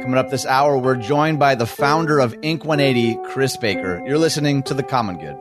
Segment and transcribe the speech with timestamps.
[0.00, 4.02] Coming up this hour, we're joined by the founder of Ink 180, Chris Baker.
[4.06, 5.38] You're listening to The Common Good.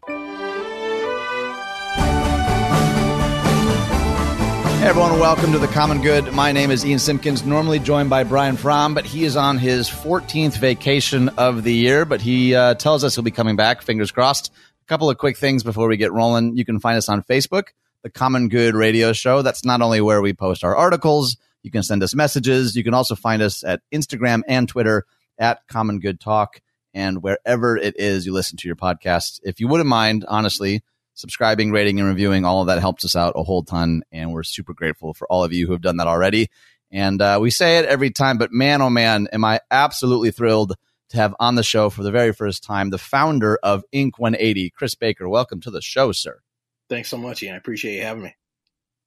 [4.79, 6.33] Hey everyone, welcome to the Common Good.
[6.33, 9.89] My name is Ian Simpkins, normally joined by Brian Fromm, but he is on his
[9.89, 12.03] 14th vacation of the year.
[12.03, 13.81] But he uh, tells us he'll be coming back.
[13.81, 14.51] Fingers crossed.
[14.83, 16.57] A couple of quick things before we get rolling.
[16.57, 17.67] You can find us on Facebook,
[18.03, 19.41] the Common Good Radio Show.
[19.41, 21.37] That's not only where we post our articles.
[21.63, 22.75] You can send us messages.
[22.75, 25.05] You can also find us at Instagram and Twitter
[25.37, 26.61] at Common Good Talk
[26.93, 29.39] and wherever it is you listen to your podcast.
[29.43, 30.81] If you wouldn't mind, honestly
[31.19, 32.45] subscribing, rating, and reviewing.
[32.45, 34.03] All of that helps us out a whole ton.
[34.11, 36.49] And we're super grateful for all of you who have done that already.
[36.91, 40.73] And uh, we say it every time, but man, oh man, am I absolutely thrilled
[41.09, 44.71] to have on the show for the very first time the founder of Ink 180,
[44.71, 45.27] Chris Baker.
[45.27, 46.39] Welcome to the show, sir.
[46.87, 47.55] Thanks so much, Ian.
[47.55, 48.35] I appreciate you having me.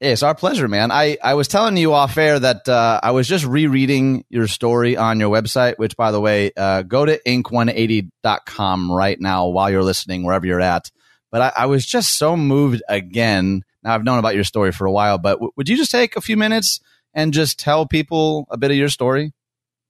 [0.03, 0.91] It's our pleasure, man.
[0.91, 4.97] I, I was telling you off air that uh, I was just rereading your story
[4.97, 9.85] on your website, which, by the way, uh, go to ink180.com right now while you're
[9.85, 10.91] listening, wherever you're at.
[11.31, 13.63] But I, I, was just so moved again.
[13.85, 16.17] Now I've known about your story for a while, but w- would you just take
[16.17, 16.81] a few minutes
[17.15, 19.33] and just tell people a bit of your story?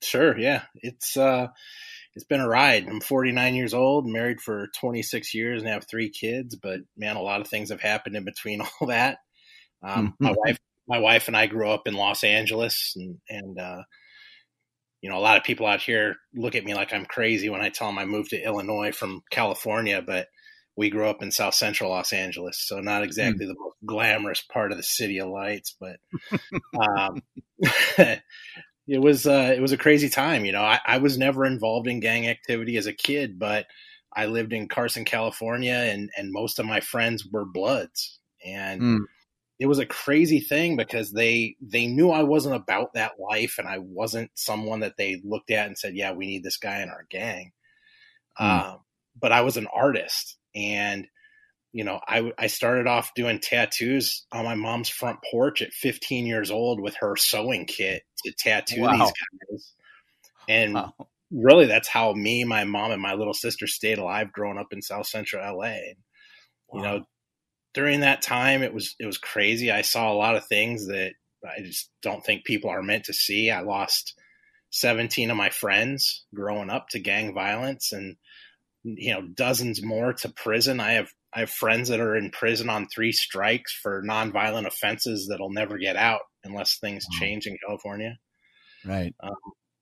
[0.03, 0.39] Sure.
[0.39, 1.49] Yeah, it's uh,
[2.15, 2.87] it's been a ride.
[2.87, 6.55] I'm 49 years old, married for 26 years, and have three kids.
[6.55, 9.17] But man, a lot of things have happened in between all that.
[9.83, 10.15] Um.
[10.21, 13.83] My wife, my wife, and I grew up in Los Angeles, and and uh,
[15.01, 17.61] you know, a lot of people out here look at me like I'm crazy when
[17.61, 20.29] I tell them I moved to Illinois from California, but
[20.77, 23.49] we grew up in South Central Los Angeles, so not exactly mm.
[23.49, 25.97] the most glamorous part of the city of lights, but
[26.99, 27.23] um,
[28.87, 30.45] it was uh, it was a crazy time.
[30.45, 33.67] You know, I, I, was never involved in gang activity as a kid, but
[34.15, 38.99] I lived in Carson, California, and and most of my friends were Bloods, and mm.
[39.63, 43.69] It was a crazy thing because they they knew I wasn't about that life, and
[43.69, 46.89] I wasn't someone that they looked at and said, "Yeah, we need this guy in
[46.89, 47.53] our gang."
[48.41, 48.73] Mm.
[48.73, 48.79] Um,
[49.21, 51.07] but I was an artist and
[51.73, 56.27] you know, I, I started off doing tattoos on my mom's front porch at 15
[56.27, 58.93] years old with her sewing kit to tattoo wow.
[58.93, 59.73] these guys.
[60.49, 60.93] And wow.
[61.31, 64.83] really, that's how me, my mom, and my little sister stayed alive growing up in
[64.83, 65.65] South Central LA.
[66.69, 66.75] Wow.
[66.75, 67.05] You know,
[67.75, 69.71] during that time, it was it was crazy.
[69.71, 73.13] I saw a lot of things that I just don't think people are meant to
[73.13, 73.51] see.
[73.51, 74.15] I lost
[74.71, 78.17] 17 of my friends growing up to gang violence, and
[78.85, 80.81] you know dozens more to prison.
[80.81, 85.29] I have I have friends that are in prison on three strikes for nonviolent offenses
[85.29, 87.19] that'll never get out unless things wow.
[87.21, 88.19] change in California.
[88.85, 89.15] Right.
[89.23, 89.33] Um,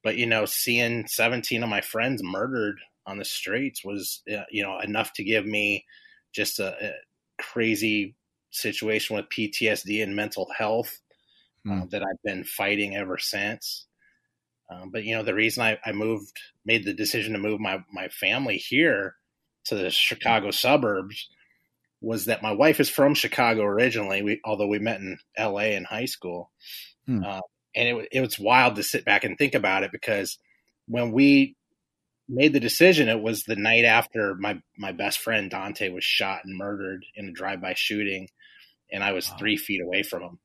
[0.05, 4.63] but you know, seeing 17 of my friends murdered on the streets was uh, you
[4.63, 5.85] know enough to give me
[6.33, 6.93] just a, a
[7.41, 8.15] crazy
[8.51, 11.01] situation with PTSD and mental health
[11.69, 11.89] uh, hmm.
[11.91, 13.87] that I've been fighting ever since.
[14.71, 17.83] Um, but you know, the reason I, I, moved, made the decision to move my
[17.93, 19.17] my family here
[19.65, 21.29] to the Chicago suburbs
[22.01, 24.23] was that my wife is from Chicago originally.
[24.23, 25.75] We, although we met in L.A.
[25.75, 26.51] in high school,
[27.07, 27.25] hmm.
[27.25, 27.41] uh,
[27.75, 30.39] and it, it was wild to sit back and think about it because
[30.87, 31.57] when we
[32.31, 36.43] made the decision, it was the night after my my best friend Dante was shot
[36.45, 38.29] and murdered in a drive by shooting,
[38.93, 39.37] and I was wow.
[39.39, 40.39] three feet away from him.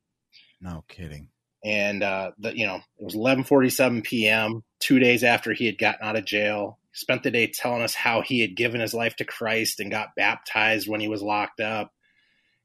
[0.60, 1.28] No kidding
[1.66, 4.62] and uh, the, you know it was 11:47 p.m.
[4.78, 8.22] Two days after he had gotten out of jail, spent the day telling us how
[8.22, 11.92] he had given his life to Christ and got baptized when he was locked up,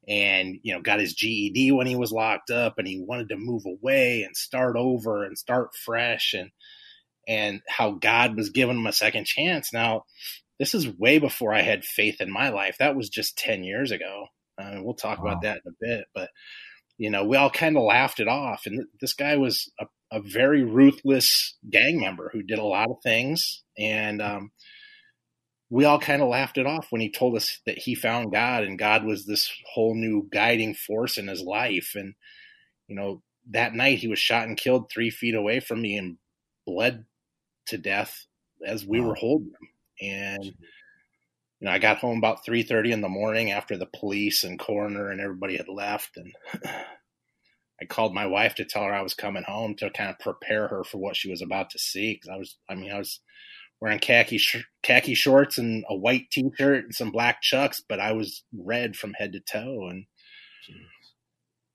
[0.07, 3.37] and you know got his GED when he was locked up, and he wanted to
[3.37, 6.51] move away and start over and start fresh, and
[7.31, 9.71] and how God was giving him a second chance.
[9.71, 10.03] Now,
[10.59, 12.75] this is way before I had faith in my life.
[12.77, 14.25] That was just 10 years ago.
[14.61, 15.31] Uh, we'll talk wow.
[15.31, 16.29] about that in a bit, but
[16.97, 18.63] you know, we all kind of laughed it off.
[18.65, 22.97] And this guy was a, a, very ruthless gang member who did a lot of
[23.01, 23.63] things.
[23.77, 24.51] And um,
[25.69, 28.63] we all kind of laughed it off when he told us that he found God
[28.63, 31.93] and God was this whole new guiding force in his life.
[31.95, 32.13] And,
[32.87, 36.17] you know, that night he was shot and killed three feet away from me and
[36.67, 37.05] bled
[37.71, 38.25] to death
[38.65, 39.09] as we wow.
[39.09, 39.69] were holding them.
[40.01, 40.53] And, you
[41.61, 45.09] know, I got home about three thirty in the morning after the police and coroner
[45.09, 46.33] and everybody had left, and
[47.81, 50.67] I called my wife to tell her I was coming home to kind of prepare
[50.67, 52.13] her for what she was about to see.
[52.13, 53.19] Because I was, I mean, I was
[53.81, 58.13] wearing khaki sh- khaki shorts and a white t-shirt and some black chucks, but I
[58.13, 59.87] was red from head to toe.
[59.89, 60.05] And
[60.69, 60.85] Jeez.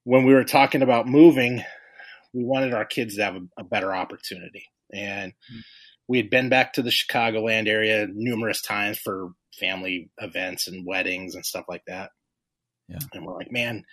[0.05, 1.65] when we were talking about moving,
[2.33, 5.33] we wanted our kids to have a, a better opportunity, and.
[5.33, 5.61] Mm-hmm
[6.09, 11.35] we had been back to the Chicagoland area numerous times for family events and weddings
[11.35, 12.11] and stuff like that.
[12.89, 12.99] Yeah.
[13.13, 13.85] And we're like, man,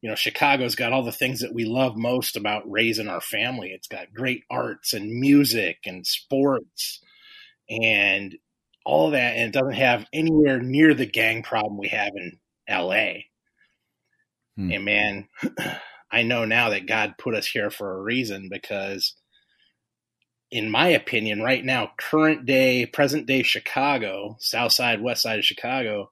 [0.00, 3.70] you know, Chicago's got all the things that we love most about raising our family.
[3.70, 7.00] It's got great arts and music and sports
[7.68, 8.36] and
[8.84, 9.36] all that.
[9.36, 12.38] And it doesn't have anywhere near the gang problem we have in
[12.68, 13.22] LA.
[14.56, 14.70] Hmm.
[14.70, 15.28] And man,
[16.12, 19.16] I know now that God put us here for a reason because,
[20.50, 25.44] in my opinion, right now, current day, present day Chicago, south side, west side of
[25.44, 26.10] Chicago,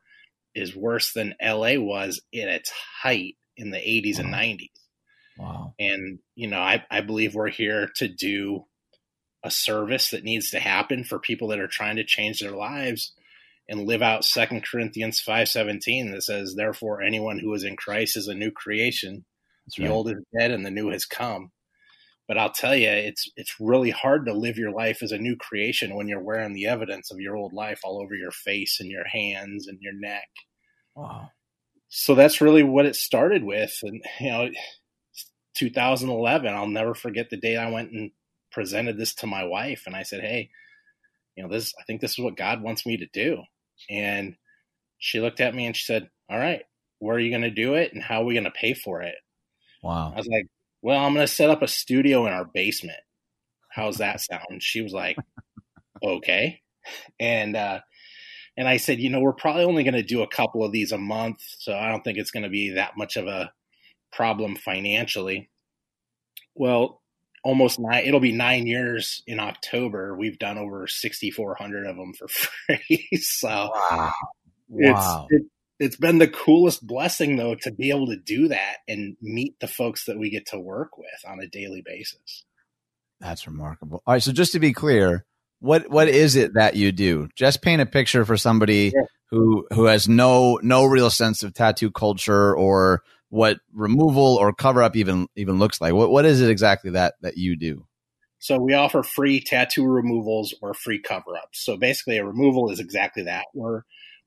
[0.55, 2.71] is worse than LA was in its
[3.03, 4.25] height in the 80s wow.
[4.25, 4.71] and 90s.
[5.37, 5.75] Wow.
[5.79, 8.65] And, you know, I, I believe we're here to do
[9.43, 13.13] a service that needs to happen for people that are trying to change their lives
[13.69, 18.29] and live out Second Corinthians 5:17 that says therefore anyone who is in Christ is
[18.29, 19.25] a new creation.
[19.77, 21.51] The old is dead and the new has come.
[22.26, 25.37] But I'll tell you it's it's really hard to live your life as a new
[25.37, 28.91] creation when you're wearing the evidence of your old life all over your face and
[28.91, 30.29] your hands and your neck.
[30.94, 31.31] Wow
[31.97, 33.79] so that's really what it started with.
[33.85, 34.50] And, you know,
[35.56, 38.11] 2011, I'll never forget the day I went and
[38.50, 39.85] presented this to my wife.
[39.87, 40.50] And I said, Hey,
[41.37, 43.43] you know, this, I think this is what God wants me to do.
[43.88, 44.35] And
[44.99, 46.62] she looked at me and she said, All right,
[46.99, 47.93] where are you going to do it?
[47.93, 49.15] And how are we going to pay for it?
[49.81, 50.12] Wow.
[50.12, 50.47] I was like,
[50.85, 52.99] Well, I'm going to set up a studio in our basement.
[53.71, 54.63] How's that sound?
[54.63, 55.17] She was like,
[56.05, 56.61] Okay.
[57.19, 57.81] And, uh,
[58.59, 60.93] and I said, you know, we're probably only going to do a couple of these
[60.93, 61.39] a month.
[61.59, 63.51] So I don't think it's going to be that much of a
[64.13, 65.49] problem financially.
[66.55, 67.01] Well,
[67.45, 70.15] almost nine, it'll be nine years in October.
[70.15, 72.29] We've done over 6,400 of them for
[72.69, 73.09] free.
[73.23, 74.13] so wow.
[74.69, 75.27] wow.
[75.31, 79.17] It's, it, it's been the coolest blessing though to be able to do that and
[79.21, 82.44] meet the folks that we get to work with on a daily basis.
[83.21, 84.03] That's remarkable.
[84.06, 84.23] All right.
[84.23, 85.25] So just to be clear,
[85.61, 87.29] what what is it that you do?
[87.37, 89.03] Just paint a picture for somebody yeah.
[89.31, 94.82] who who has no no real sense of tattoo culture or what removal or cover
[94.82, 95.94] up even even looks like.
[95.94, 97.87] What what is it exactly that that you do?
[98.38, 101.65] So we offer free tattoo removals or free cover ups.
[101.65, 103.47] So basically, a removal is exactly that.
[103.55, 103.82] We're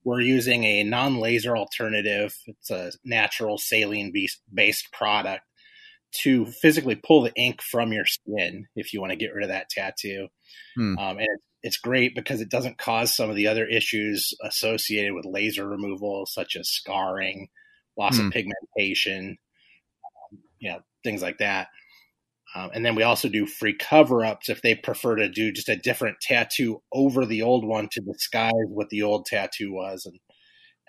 [0.08, 2.34] we're using a non laser alternative.
[2.46, 4.14] It's a natural saline
[4.54, 5.44] based product
[6.24, 9.50] to physically pull the ink from your skin if you want to get rid of
[9.50, 10.30] that tattoo.
[10.78, 10.98] Hmm.
[10.98, 15.26] Um, and it's great because it doesn't cause some of the other issues associated with
[15.26, 17.50] laser removal, such as scarring,
[17.98, 18.28] loss hmm.
[18.28, 19.38] of pigmentation,
[20.32, 21.68] um, you know, things like that.
[22.56, 25.70] Um, and then we also do free cover ups if they prefer to do just
[25.70, 30.06] a different tattoo over the old one to disguise what the old tattoo was.
[30.06, 30.20] And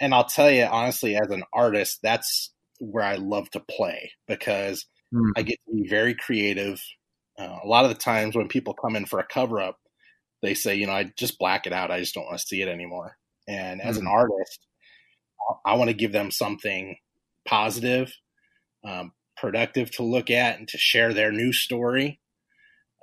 [0.00, 4.86] and I'll tell you honestly, as an artist, that's where I love to play because
[5.12, 5.32] Mm.
[5.36, 6.82] I get to be very creative.
[7.38, 9.78] Uh, a lot of the times when people come in for a cover up,
[10.42, 11.90] they say, you know, I just black it out.
[11.90, 13.16] I just don't want to see it anymore.
[13.46, 14.00] And as mm.
[14.00, 14.66] an artist,
[15.64, 16.96] I, I want to give them something
[17.46, 18.12] positive,
[18.84, 22.20] um, productive to look at and to share their new story.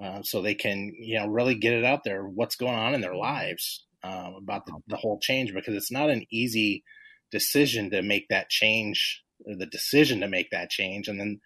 [0.03, 2.99] Uh, so they can, you know, really get it out there, what's going on in
[2.99, 6.83] their lives um, about the, the whole change, because it's not an easy
[7.31, 11.07] decision to make that change, the decision to make that change.
[11.07, 11.39] And then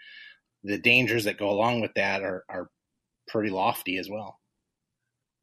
[0.63, 2.69] the dangers that go along with that are, are
[3.27, 4.38] pretty lofty as well.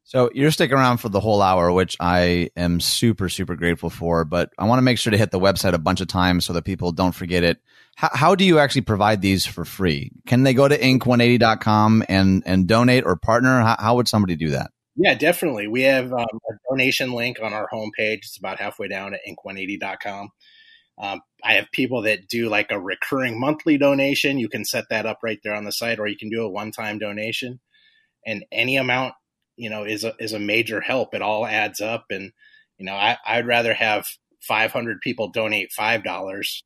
[0.07, 4.23] So you're sticking around for the whole hour, which I am super, super grateful for.
[4.23, 6.53] But I want to make sure to hit the website a bunch of times so
[6.53, 7.57] that people don't forget it.
[7.97, 10.13] How, how do you actually provide these for free?
[10.25, 13.59] Can they go to ink180.com and, and donate or partner?
[13.59, 14.71] How, how would somebody do that?
[14.95, 15.67] Yeah, definitely.
[15.67, 18.19] We have um, a donation link on our homepage.
[18.19, 20.29] It's about halfway down at ink180.com.
[20.99, 24.39] Um, I have people that do like a recurring monthly donation.
[24.39, 26.49] You can set that up right there on the site, or you can do a
[26.49, 27.59] one-time donation,
[28.25, 29.13] and any amount
[29.57, 31.13] you know is a is a major help.
[31.13, 32.31] It all adds up, and
[32.77, 34.07] you know I, I'd rather have
[34.41, 36.63] 500 people donate five dollars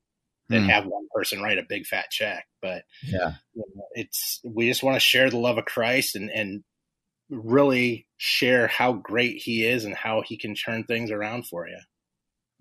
[0.50, 0.70] than mm.
[0.70, 2.46] have one person write a big fat check.
[2.62, 6.30] But yeah, you know, it's we just want to share the love of Christ and
[6.30, 6.64] and
[7.30, 11.80] really share how great He is and how He can turn things around for you.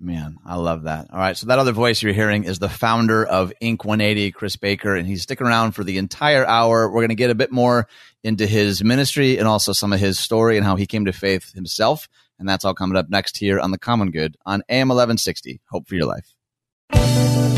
[0.03, 1.09] Man, I love that.
[1.13, 1.37] All right.
[1.37, 5.07] So that other voice you're hearing is the founder of Ink 180, Chris Baker, and
[5.07, 6.89] he's sticking around for the entire hour.
[6.89, 7.87] We're going to get a bit more
[8.25, 11.53] into his ministry and also some of his story and how he came to faith
[11.53, 12.09] himself.
[12.39, 15.61] And that's all coming up next here on The Common Good on AM 1160.
[15.69, 17.50] Hope for your life.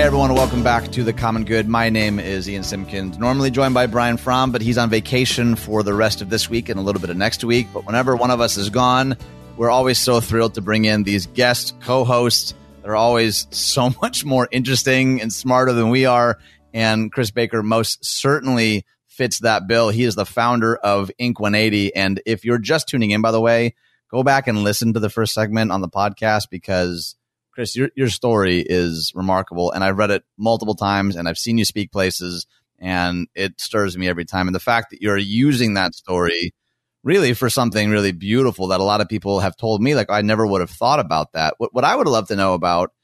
[0.00, 1.68] Hey everyone, welcome back to The Common Good.
[1.68, 5.82] My name is Ian Simpkins, normally joined by Brian Fromm, but he's on vacation for
[5.82, 7.66] the rest of this week and a little bit of next week.
[7.74, 9.14] But whenever one of us is gone,
[9.58, 14.24] we're always so thrilled to bring in these guest co-hosts that are always so much
[14.24, 16.38] more interesting and smarter than we are.
[16.72, 19.90] And Chris Baker most certainly fits that bill.
[19.90, 21.94] He is the founder of Ink 180.
[21.94, 23.74] And if you're just tuning in, by the way,
[24.10, 27.16] go back and listen to the first segment on the podcast because
[27.60, 31.58] Chris, your your story is remarkable, and I've read it multiple times, and I've seen
[31.58, 32.46] you speak places,
[32.78, 34.48] and it stirs me every time.
[34.48, 36.54] And the fact that you're using that story
[37.02, 40.22] really for something really beautiful that a lot of people have told me, like I
[40.22, 41.52] never would have thought about that.
[41.58, 42.94] What what I would love to know about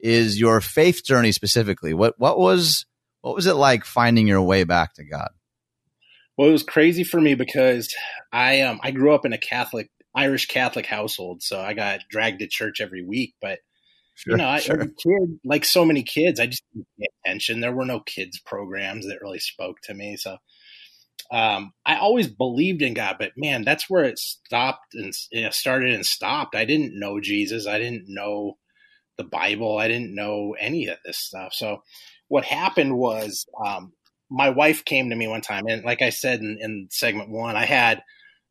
[0.00, 1.92] is your faith journey specifically.
[1.92, 2.86] What what was
[3.20, 5.28] what was it like finding your way back to God?
[6.38, 7.94] Well, it was crazy for me because
[8.32, 12.38] I um I grew up in a Catholic Irish Catholic household, so I got dragged
[12.38, 13.34] to church every week.
[13.42, 13.58] But
[14.16, 14.80] sure, you know, I, sure.
[14.80, 17.60] as a kid, like so many kids, I just didn't pay attention.
[17.60, 20.38] There were no kids programs that really spoke to me, so
[21.30, 23.16] um, I always believed in God.
[23.18, 26.54] But man, that's where it stopped and you know, started and stopped.
[26.54, 27.66] I didn't know Jesus.
[27.66, 28.58] I didn't know
[29.16, 29.78] the Bible.
[29.78, 31.52] I didn't know any of this stuff.
[31.54, 31.82] So
[32.28, 33.92] what happened was um,
[34.30, 37.56] my wife came to me one time, and like I said in, in segment one,
[37.56, 38.02] I had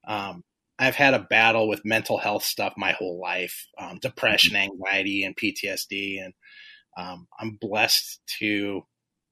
[0.08, 0.44] um,
[0.78, 5.36] I've had a battle with mental health stuff my whole life, um, depression, anxiety, and
[5.36, 6.34] PTSD, and
[6.98, 8.84] um, I'm blessed to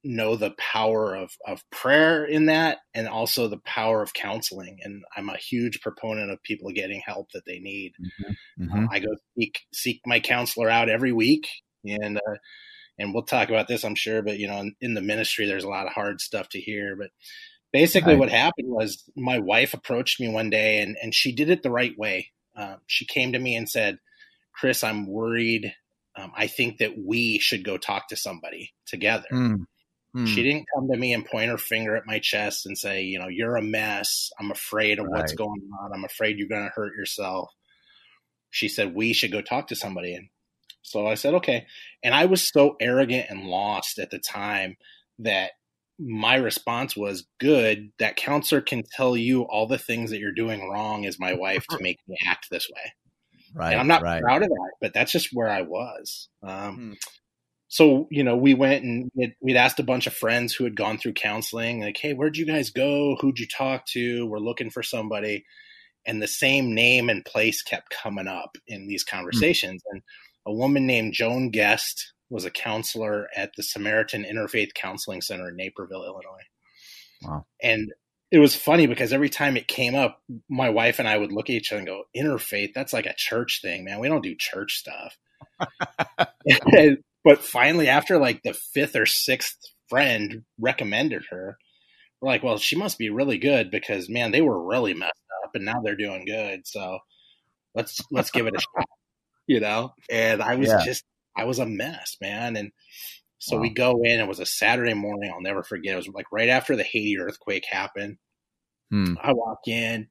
[0.05, 5.01] know the power of, of prayer in that and also the power of counseling and
[5.15, 8.65] i'm a huge proponent of people getting help that they need mm-hmm.
[8.65, 8.83] Mm-hmm.
[8.83, 9.07] Uh, i go
[9.39, 11.47] seek seek my counselor out every week
[11.85, 12.35] and uh,
[12.99, 14.21] and we'll talk about this, I'm sure.
[14.21, 16.95] But you know, in, in the ministry, there's a lot of hard stuff to hear.
[16.95, 17.09] But
[17.73, 18.19] basically, right.
[18.19, 21.71] what happened was my wife approached me one day, and and she did it the
[21.71, 22.31] right way.
[22.55, 23.97] Um, she came to me and said,
[24.53, 25.73] "Chris, I'm worried.
[26.15, 29.27] Um, I think that we should go talk to somebody together."
[30.15, 30.27] Mm.
[30.27, 33.17] She didn't come to me and point her finger at my chest and say, you
[33.17, 34.29] know, you're a mess.
[34.39, 35.19] I'm afraid of right.
[35.19, 35.91] what's going on.
[35.91, 37.49] I'm afraid you're going to hurt yourself.
[38.51, 40.13] She said, we should go talk to somebody.
[40.13, 40.27] And
[40.83, 41.65] so I said, okay.
[42.03, 44.77] And I was so arrogant and lost at the time
[45.17, 45.51] that
[46.05, 47.91] my response was good.
[47.99, 51.65] That counselor can tell you all the things that you're doing wrong as my wife
[51.69, 52.93] to make me act this way.
[53.55, 53.71] Right.
[53.71, 54.21] And I'm not right.
[54.21, 56.29] proud of that, but that's just where I was.
[56.41, 56.93] Um, hmm.
[57.67, 60.99] So, you know, we went and we'd asked a bunch of friends who had gone
[60.99, 63.17] through counseling, like, hey, where'd you guys go?
[63.19, 64.27] Who'd you talk to?
[64.27, 65.43] We're looking for somebody.
[66.05, 69.15] And the same name and place kept coming up in these hmm.
[69.15, 69.81] conversations.
[69.87, 69.95] Hmm.
[69.95, 70.03] And
[70.45, 75.55] a woman named Joan Guest was a counselor at the Samaritan Interfaith Counseling Center in
[75.55, 76.41] Naperville, Illinois.
[77.21, 77.45] Wow.
[77.61, 77.93] And
[78.31, 81.49] it was funny because every time it came up, my wife and I would look
[81.49, 83.99] at each other and go, Interfaith, that's like a church thing, man.
[83.99, 85.15] We don't do church stuff.
[87.23, 91.57] but finally, after like the fifth or sixth friend recommended her,
[92.19, 95.13] we're like, well, she must be really good because man, they were really messed
[95.43, 96.65] up and now they're doing good.
[96.65, 96.97] So
[97.75, 98.87] let's let's give it a shot
[99.47, 99.93] you know?
[100.09, 100.83] And I was yeah.
[100.83, 101.03] just,
[101.35, 102.55] I was a mess, man.
[102.55, 102.71] And
[103.39, 103.61] so wow.
[103.61, 105.31] we go in, it was a Saturday morning.
[105.33, 105.93] I'll never forget.
[105.93, 108.17] It was like right after the Haiti earthquake happened.
[108.91, 109.15] Hmm.
[109.21, 110.07] I walk in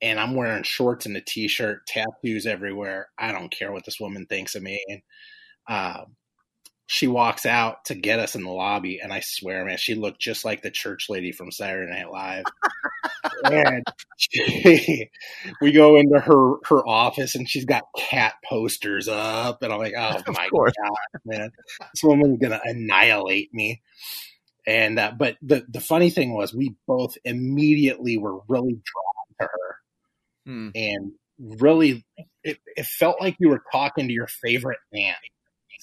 [0.00, 3.08] and I'm wearing shorts and a t-shirt, tattoos everywhere.
[3.18, 4.82] I don't care what this woman thinks of me.
[4.88, 5.02] And,
[5.68, 6.16] um,
[6.86, 10.20] she walks out to get us in the lobby, and I swear, man, she looked
[10.20, 12.44] just like the church lady from Saturday Night Live.
[13.44, 13.82] and
[14.18, 15.08] she,
[15.62, 19.94] we go into her her office, and she's got cat posters up, and I'm like,
[19.96, 20.72] oh my god,
[21.24, 21.50] man,
[21.80, 23.80] this woman's gonna annihilate me.
[24.66, 29.46] And uh, but the the funny thing was, we both immediately were really drawn to
[29.46, 29.76] her,
[30.46, 30.68] hmm.
[30.74, 32.04] and really,
[32.42, 35.16] it, it felt like you were talking to your favorite aunt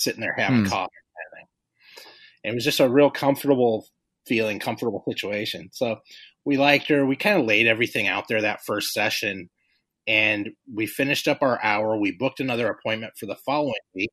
[0.02, 0.70] sitting there having hmm.
[0.70, 0.92] coffee.
[2.44, 3.88] It was just a real comfortable
[4.26, 5.70] feeling, comfortable situation.
[5.74, 5.98] So
[6.46, 7.06] we liked her.
[7.06, 9.50] We kind of laid everything out there that first session,
[10.08, 11.98] and we finished up our hour.
[11.98, 14.12] We booked another appointment for the following week.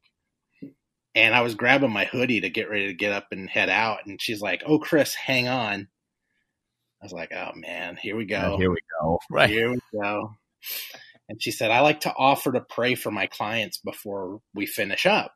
[1.14, 4.00] And I was grabbing my hoodie to get ready to get up and head out.
[4.06, 5.88] And she's like, Oh, Chris, hang on.
[7.00, 8.56] I was like, Oh man, here we go.
[8.58, 9.18] here we go.
[9.30, 9.48] Right.
[9.48, 10.34] Here we go.
[11.28, 15.06] And she said, I like to offer to pray for my clients before we finish
[15.06, 15.32] up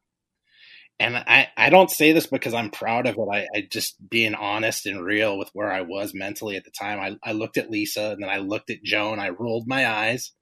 [1.03, 3.29] and I, I don't say this because I'm proud of it.
[3.33, 7.01] I, I, just being honest and real with where I was mentally at the time.
[7.01, 9.19] I, I looked at Lisa and then I looked at Joan.
[9.19, 10.33] I rolled my eyes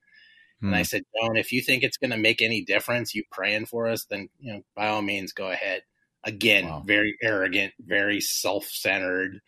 [0.60, 0.66] hmm.
[0.66, 0.84] and I hmm.
[0.84, 4.04] said, Joan, if you think it's going to make any difference, you praying for us,
[4.10, 5.82] then you know by all means go ahead.
[6.22, 6.82] Again, wow.
[6.86, 9.40] very arrogant, very self centered,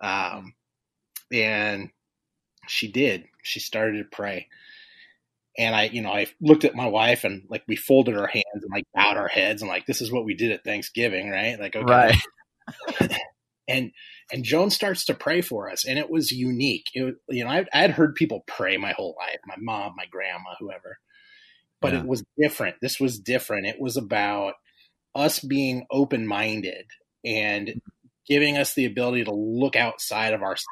[0.00, 0.54] um,
[1.32, 1.90] and
[2.68, 3.24] she did.
[3.42, 4.46] She started to pray
[5.58, 8.44] and I, you know, I looked at my wife and like we folded our hands
[8.54, 11.58] and like bowed our heads and like this is what we did at Thanksgiving, right?
[11.58, 12.16] Like okay.
[12.98, 13.18] Right.
[13.68, 13.92] and
[14.32, 16.86] and Joan starts to pray for us, and it was unique.
[16.94, 19.94] It, was, you know, I, I had heard people pray my whole life, my mom,
[19.96, 20.98] my grandma, whoever,
[21.80, 22.00] but yeah.
[22.00, 22.76] it was different.
[22.80, 23.66] This was different.
[23.66, 24.54] It was about
[25.14, 26.86] us being open minded
[27.24, 27.78] and mm-hmm.
[28.26, 30.66] giving us the ability to look outside of ourselves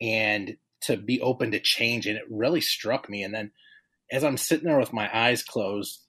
[0.00, 2.06] and to be open to change.
[2.06, 3.22] And it really struck me.
[3.22, 3.52] And then
[4.10, 6.00] as I'm sitting there with my eyes closed,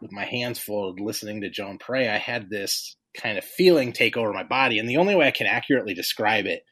[0.00, 4.16] with my hands folded, listening to Joan pray, I had this kind of feeling take
[4.16, 4.78] over my body.
[4.78, 6.62] And the only way I can accurately describe it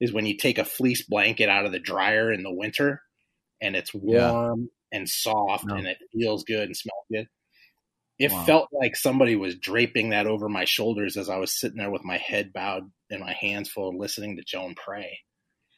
[0.00, 3.00] is when you take a fleece blanket out of the dryer in the winter
[3.60, 4.98] and it's warm yeah.
[4.98, 7.26] and soft and it feels good and smells good.
[8.18, 8.44] It wow.
[8.44, 12.04] felt like somebody was draping that over my shoulders as I was sitting there with
[12.04, 15.18] my head bowed and my hands full, listening to Joan pray.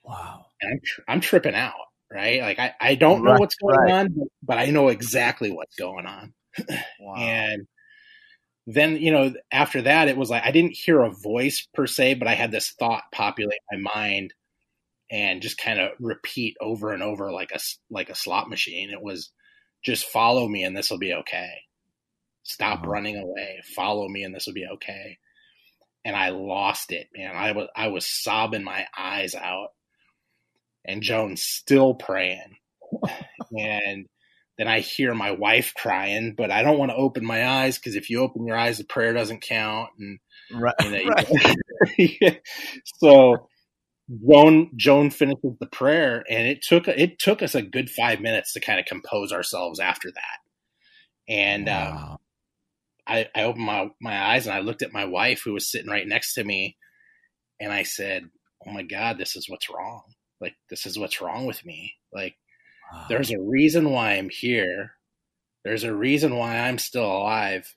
[0.07, 0.47] Wow.
[0.61, 1.75] And I'm, I'm tripping out,
[2.13, 2.41] right?
[2.41, 3.93] Like, I, I don't know right, what's going right.
[3.93, 6.33] on, but, but, I know exactly what's going on.
[7.01, 7.17] wow.
[7.17, 7.67] And
[8.67, 12.15] then, you know, after that, it was like I didn't hear a voice per se,
[12.15, 14.33] but I had this thought populate my mind
[15.11, 17.61] and just kind of repeat over and over like a
[17.91, 18.91] like a slot machine.
[18.91, 19.31] It was
[19.85, 21.51] just follow me and this will be okay.
[22.43, 22.91] Stop uh-huh.
[22.91, 23.61] running away.
[23.75, 25.19] Follow me and this will be okay.
[26.05, 27.37] And I lost it, man.
[27.37, 29.69] I was I was sobbing my eyes out.
[30.87, 32.57] And Joan's still praying.
[33.53, 34.07] and
[34.59, 37.97] then I hear my wife crying, but I don't want to open my eyes because
[37.97, 39.91] if you open your eyes, the prayer doesn't count.
[39.99, 40.19] And
[40.53, 41.15] right, you know,
[41.99, 42.41] right.
[43.01, 43.49] so
[44.09, 48.53] Joan Joan finishes the prayer, and it took it took us a good five minutes
[48.53, 51.33] to kind of compose ourselves after that.
[51.33, 52.09] And um, wow.
[52.13, 52.17] um,
[53.07, 55.91] I, I opened my my eyes and I looked at my wife who was sitting
[55.91, 56.77] right next to me,
[57.61, 58.31] and I said,
[58.67, 60.03] "Oh my God, this is what's wrong.
[60.41, 61.95] Like this is what's wrong with me.
[62.13, 62.37] Like
[63.09, 64.93] there's a reason why I'm here.
[65.65, 67.75] There's a reason why I'm still alive.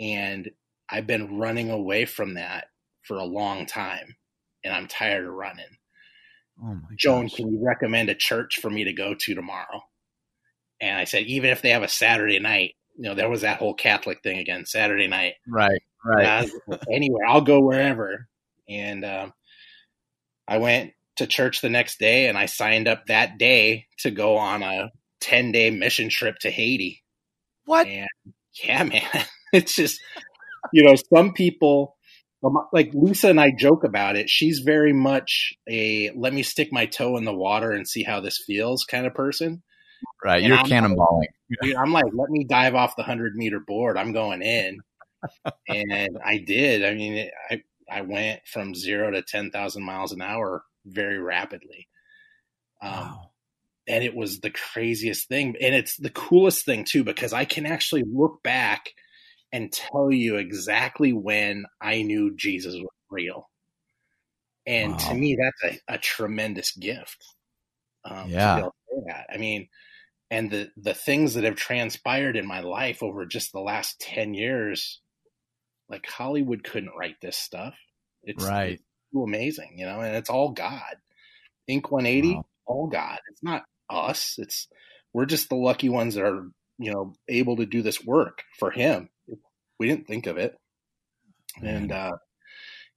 [0.00, 0.50] And
[0.88, 2.66] I've been running away from that
[3.02, 4.16] for a long time.
[4.64, 5.78] And I'm tired of running.
[6.62, 7.34] Oh Joan, gosh.
[7.36, 9.82] can you recommend a church for me to go to tomorrow?
[10.80, 13.58] And I said, even if they have a Saturday night, you know, there was that
[13.58, 15.34] whole Catholic thing again, Saturday night.
[15.48, 16.48] Right, right.
[16.90, 18.28] anywhere, I'll go wherever.
[18.68, 19.32] And um,
[20.46, 24.36] I went to church the next day and I signed up that day to go
[24.36, 24.90] on a
[25.20, 27.02] 10 day mission trip to Haiti.
[27.64, 27.86] What?
[27.86, 28.08] And
[28.62, 29.02] yeah, man.
[29.52, 30.00] It's just,
[30.72, 31.96] you know, some people,
[32.44, 34.28] um, like Lisa and I joke about it.
[34.28, 38.20] She's very much a let me stick my toe in the water and see how
[38.20, 39.62] this feels kind of person.
[40.22, 40.42] Right.
[40.42, 41.26] And You're I'm cannonballing.
[41.62, 43.96] Like, I'm like, let me dive off the 100 meter board.
[43.96, 44.80] I'm going in.
[45.68, 46.84] and I did.
[46.84, 51.88] I mean, I, I went from zero to 10,000 miles an hour very rapidly.
[52.82, 53.30] Um, wow.
[53.86, 55.56] And it was the craziest thing.
[55.60, 58.90] And it's the coolest thing, too, because I can actually look back
[59.52, 63.50] and tell you exactly when I knew Jesus was real.
[64.66, 64.98] And wow.
[64.98, 67.22] to me, that's a, a tremendous gift.
[68.04, 68.68] Um, yeah.
[69.32, 69.68] I mean,
[70.30, 74.32] and the, the things that have transpired in my life over just the last 10
[74.32, 75.00] years,
[75.90, 77.74] like Hollywood couldn't write this stuff.
[78.22, 78.80] It's right
[79.22, 80.96] amazing, you know, and it's all God.
[81.68, 82.46] Ink 180, wow.
[82.66, 83.18] all God.
[83.30, 84.36] It's not us.
[84.38, 84.68] It's
[85.12, 86.48] we're just the lucky ones that are,
[86.78, 89.08] you know, able to do this work for him.
[89.78, 90.56] We didn't think of it.
[91.62, 92.12] And uh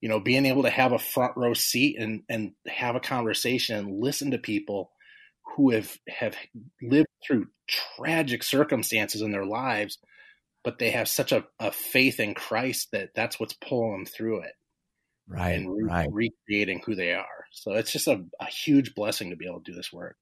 [0.02, 3.78] you know, being able to have a front row seat and and have a conversation
[3.78, 4.92] and listen to people
[5.56, 6.36] who have have
[6.82, 9.98] lived through tragic circumstances in their lives,
[10.64, 14.42] but they have such a, a faith in Christ that that's what's pulling them through
[14.42, 14.54] it
[15.28, 16.10] right, and re- right.
[16.12, 17.46] recreating who they are.
[17.52, 20.18] So it's just a, a huge blessing to be able to do this work.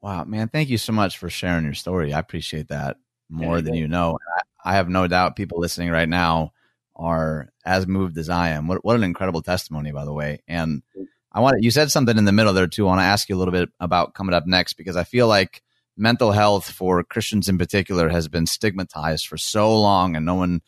[0.00, 0.48] Wow, man!
[0.48, 2.12] Thank you so much for sharing your story.
[2.12, 2.98] I appreciate that
[3.30, 4.18] more yeah, than you know.
[4.36, 6.52] I, I have no doubt people listening right now
[6.96, 8.68] are as moved as I am.
[8.68, 10.42] What what an incredible testimony, by the way.
[10.46, 11.06] And mm.
[11.32, 12.86] I want you said something in the middle there too.
[12.86, 15.26] I want to ask you a little bit about coming up next because I feel
[15.26, 15.62] like
[15.96, 20.62] mental health for Christians in particular has been stigmatized for so long, and no one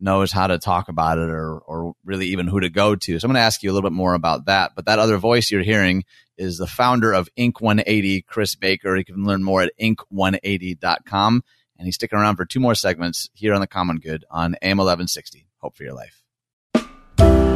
[0.00, 3.18] knows how to talk about it or, or really even who to go to.
[3.18, 4.72] So I'm going to ask you a little bit more about that.
[4.74, 6.04] But that other voice you're hearing
[6.36, 8.96] is the founder of Ink 180, Chris Baker.
[8.96, 11.44] You can learn more at ink180.com.
[11.78, 14.78] And he's sticking around for two more segments here on The Common Good on AM
[14.78, 15.46] 1160.
[15.58, 17.49] Hope for your life.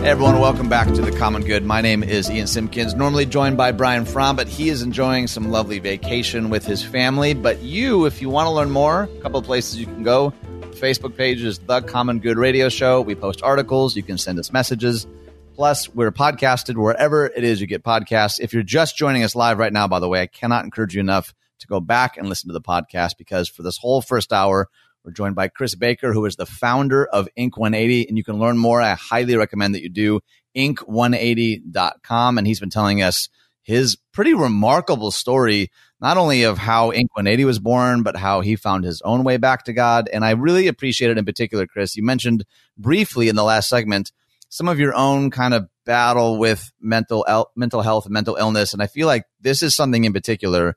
[0.00, 1.62] Hey everyone, welcome back to the Common Good.
[1.62, 5.50] My name is Ian Simpkins, normally joined by Brian Fromm, but he is enjoying some
[5.50, 7.34] lovely vacation with his family.
[7.34, 10.32] But you, if you want to learn more, a couple of places you can go.
[10.70, 13.02] Facebook page is The Common Good Radio Show.
[13.02, 13.94] We post articles.
[13.94, 15.06] You can send us messages.
[15.54, 18.40] Plus, we're podcasted wherever it is you get podcasts.
[18.40, 21.00] If you're just joining us live right now, by the way, I cannot encourage you
[21.00, 24.70] enough to go back and listen to the podcast because for this whole first hour,
[25.04, 28.38] we're joined by Chris Baker, who is the founder of Ink 180, and you can
[28.38, 28.80] learn more.
[28.82, 30.20] I highly recommend that you do
[30.56, 32.38] ink180.com.
[32.38, 33.28] And he's been telling us
[33.62, 38.56] his pretty remarkable story, not only of how Ink 180 was born, but how he
[38.56, 40.08] found his own way back to God.
[40.12, 41.96] And I really appreciate it in particular, Chris.
[41.96, 42.44] You mentioned
[42.76, 44.12] briefly in the last segment
[44.48, 48.72] some of your own kind of battle with mental el- mental health and mental illness.
[48.72, 50.76] And I feel like this is something in particular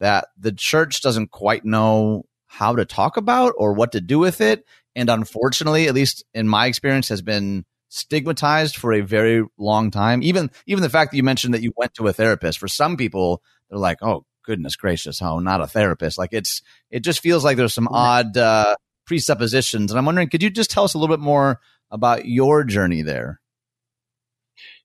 [0.00, 4.40] that the church doesn't quite know how to talk about or what to do with
[4.40, 4.64] it.
[4.94, 10.22] And unfortunately, at least in my experience, has been stigmatized for a very long time.
[10.22, 12.96] Even even the fact that you mentioned that you went to a therapist, for some
[12.96, 16.16] people, they're like, oh goodness gracious, oh, not a therapist.
[16.16, 19.90] Like it's it just feels like there's some odd uh, presuppositions.
[19.90, 23.02] And I'm wondering, could you just tell us a little bit more about your journey
[23.02, 23.40] there?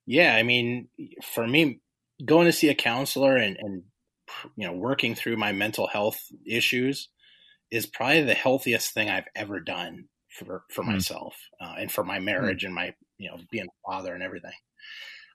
[0.07, 0.87] Yeah, I mean,
[1.23, 1.81] for me,
[2.25, 3.83] going to see a counselor and, and
[4.55, 7.09] you know working through my mental health issues
[7.71, 10.93] is probably the healthiest thing I've ever done for for mm.
[10.93, 12.23] myself uh, and for my mm.
[12.23, 12.67] marriage mm.
[12.67, 14.51] and my you know being a father and everything.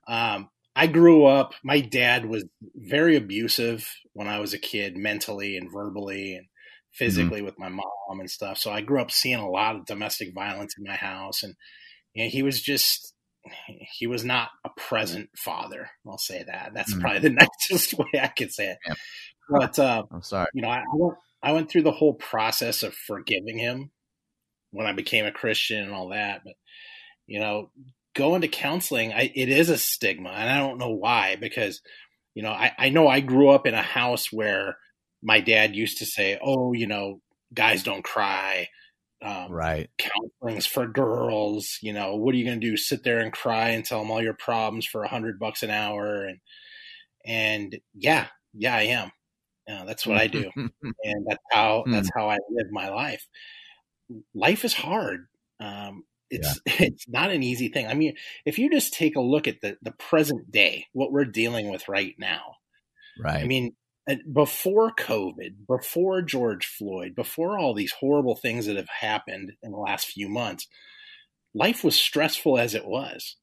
[0.06, 1.54] Um, I grew up.
[1.62, 2.44] My dad was
[2.74, 7.04] very abusive when I was a kid, mentally and verbally and mm-hmm.
[7.04, 7.46] physically mm-hmm.
[7.46, 8.58] with my mom and stuff.
[8.58, 11.54] So I grew up seeing a lot of domestic violence in my house, and
[12.14, 13.14] you know, he was just
[13.98, 15.90] he was not a present father.
[16.08, 16.72] I'll say that.
[16.74, 17.02] That's mm-hmm.
[17.02, 17.30] probably the
[17.70, 18.78] nicest way I could say it.
[18.86, 18.94] Yeah.
[19.48, 20.48] But uh, I'm sorry.
[20.54, 21.14] You know, I, I went
[21.44, 23.90] I went through the whole process of forgiving him
[24.70, 26.42] when I became a Christian and all that.
[26.44, 26.54] But
[27.26, 27.70] you know,
[28.14, 31.36] going to counseling, I, it is a stigma, and I don't know why.
[31.36, 31.82] Because
[32.34, 34.78] you know, I, I know I grew up in a house where
[35.22, 37.20] my dad used to say, "Oh, you know,
[37.52, 38.68] guys don't cry."
[39.22, 39.90] Um, right.
[39.98, 41.78] Counseling's for girls.
[41.82, 42.76] You know, what are you going to do?
[42.76, 45.70] Sit there and cry and tell them all your problems for a hundred bucks an
[45.70, 46.24] hour?
[46.24, 46.38] And
[47.26, 49.12] and yeah, yeah, I am.
[49.70, 52.18] Uh, that's what I do, and that's how that's hmm.
[52.18, 53.26] how I live my life.
[54.34, 55.26] Life is hard.
[55.60, 56.72] Um, it's yeah.
[56.80, 57.86] it's not an easy thing.
[57.86, 61.24] I mean, if you just take a look at the the present day, what we're
[61.24, 62.56] dealing with right now,
[63.18, 63.42] right?
[63.42, 63.74] I mean,
[64.30, 69.78] before COVID, before George Floyd, before all these horrible things that have happened in the
[69.78, 70.66] last few months,
[71.54, 73.36] life was stressful as it was.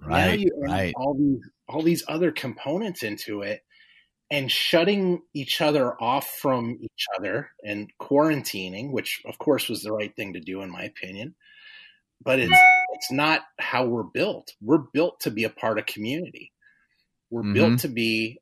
[0.00, 0.26] Right.
[0.26, 0.94] Now you right.
[0.96, 3.60] all these all these other components into it
[4.30, 9.92] and shutting each other off from each other and quarantining, which of course was the
[9.92, 11.34] right thing to do in my opinion.
[12.22, 12.58] But it's
[12.92, 14.52] it's not how we're built.
[14.62, 16.52] We're built to be a part of community.
[17.30, 17.52] We're mm-hmm.
[17.52, 18.38] built to be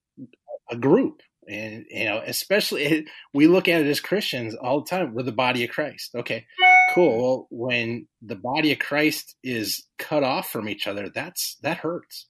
[0.71, 1.23] a group.
[1.49, 5.15] And you know, especially we look at it as Christians all the time.
[5.15, 6.15] We're the body of Christ.
[6.15, 6.47] Okay,
[6.95, 7.19] cool.
[7.19, 12.29] Well, when the body of Christ is cut off from each other, that's that hurts.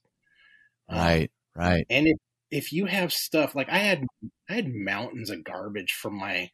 [0.89, 1.85] Right, um, right.
[1.89, 2.17] And if
[2.53, 4.05] if you have stuff like I had
[4.47, 6.49] I had mountains of garbage from my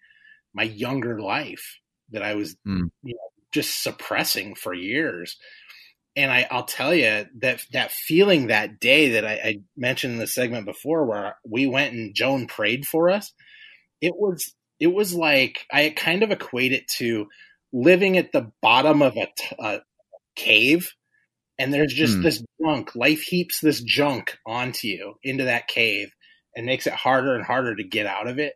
[0.54, 1.78] my younger life
[2.12, 2.90] that I was mm.
[3.04, 5.38] you know, just suppressing for years.
[6.16, 10.20] And I, I'll tell you that that feeling that day that I, I mentioned in
[10.20, 13.34] the segment before, where we went and Joan prayed for us,
[14.02, 17.28] it was it was like I kind of equate it to
[17.74, 19.28] living at the bottom of a,
[19.60, 19.82] a
[20.38, 20.94] cave
[21.60, 22.24] and there's just hmm.
[22.24, 22.96] this junk.
[22.96, 26.12] Life heaps this junk onto you into that cave
[26.56, 28.54] and makes it harder and harder to get out of it.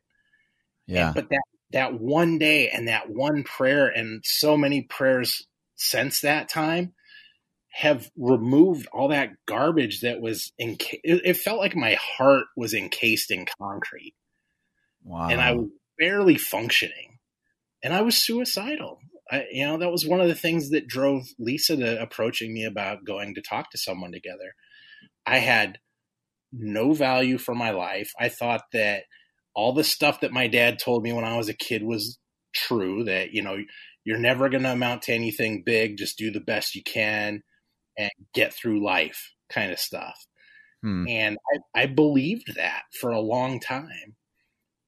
[0.87, 1.07] Yeah.
[1.07, 6.21] And, but that that one day and that one prayer and so many prayers since
[6.21, 6.93] that time
[7.71, 12.73] have removed all that garbage that was in it, it felt like my heart was
[12.73, 14.13] encased in concrete.
[15.03, 15.27] Wow.
[15.29, 15.67] And I was
[15.99, 17.19] barely functioning.
[17.83, 18.99] And I was suicidal.
[19.31, 22.65] I, you know, that was one of the things that drove Lisa to approaching me
[22.65, 24.55] about going to talk to someone together.
[25.25, 25.79] I had
[26.51, 28.11] no value for my life.
[28.19, 29.03] I thought that
[29.55, 32.19] all the stuff that my dad told me when I was a kid was
[32.53, 33.57] true that, you know,
[34.03, 35.97] you're never going to amount to anything big.
[35.97, 37.41] Just do the best you can
[37.97, 40.15] and get through life kind of stuff.
[40.81, 41.07] Hmm.
[41.07, 41.37] And
[41.75, 44.15] I, I, believed that for a long time.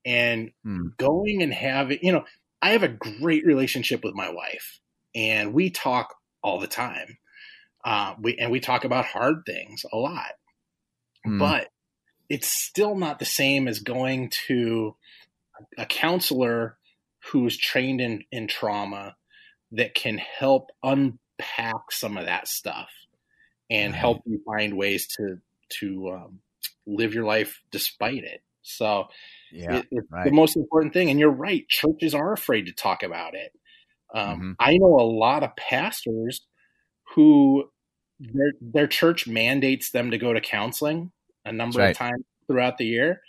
[0.06, 0.88] And hmm.
[0.98, 2.26] going and having, you know,
[2.66, 4.80] I have a great relationship with my wife,
[5.14, 7.20] and we talk all the time.
[7.86, 10.32] Uh, we and we talk about hard things a lot,
[11.28, 11.38] mm.
[11.38, 11.68] but
[12.28, 14.96] it's still not the same as going to
[15.78, 16.80] a counselor
[17.32, 19.16] who's trained in in trauma
[19.74, 22.90] that can help unpack some of that stuff
[23.70, 24.00] and right.
[24.00, 25.38] help you find ways to
[25.70, 26.40] to um,
[26.88, 28.42] live your life despite it.
[28.66, 29.06] So
[29.52, 30.26] yeah, it, it's right.
[30.26, 31.10] the most important thing.
[31.10, 33.52] And you're right, churches are afraid to talk about it.
[34.14, 34.52] Um, mm-hmm.
[34.60, 36.42] I know a lot of pastors
[37.14, 37.66] who
[38.20, 41.12] their their church mandates them to go to counseling
[41.46, 41.92] a number right.
[41.92, 43.22] of times throughout the year,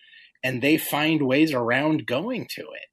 [0.43, 2.89] and they find ways around going to it.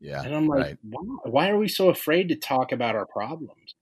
[0.00, 0.78] Yeah, and I'm like, right.
[0.82, 3.74] why, why are we so afraid to talk about our problems?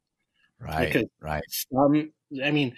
[0.61, 1.43] Right, because right.
[1.49, 2.77] Some, I mean,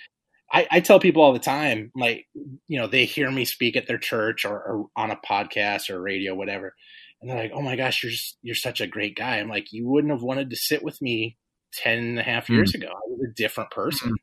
[0.56, 2.26] I, I, tell people all the time, like,
[2.66, 6.00] you know, they hear me speak at their church or, or, on a podcast or
[6.00, 6.74] radio, whatever.
[7.20, 9.36] And they're like, oh my gosh, you're just, you're such a great guy.
[9.36, 11.36] I'm like, you wouldn't have wanted to sit with me
[11.74, 12.76] 10 and a half years mm.
[12.76, 12.88] ago.
[12.88, 14.14] I was a different person.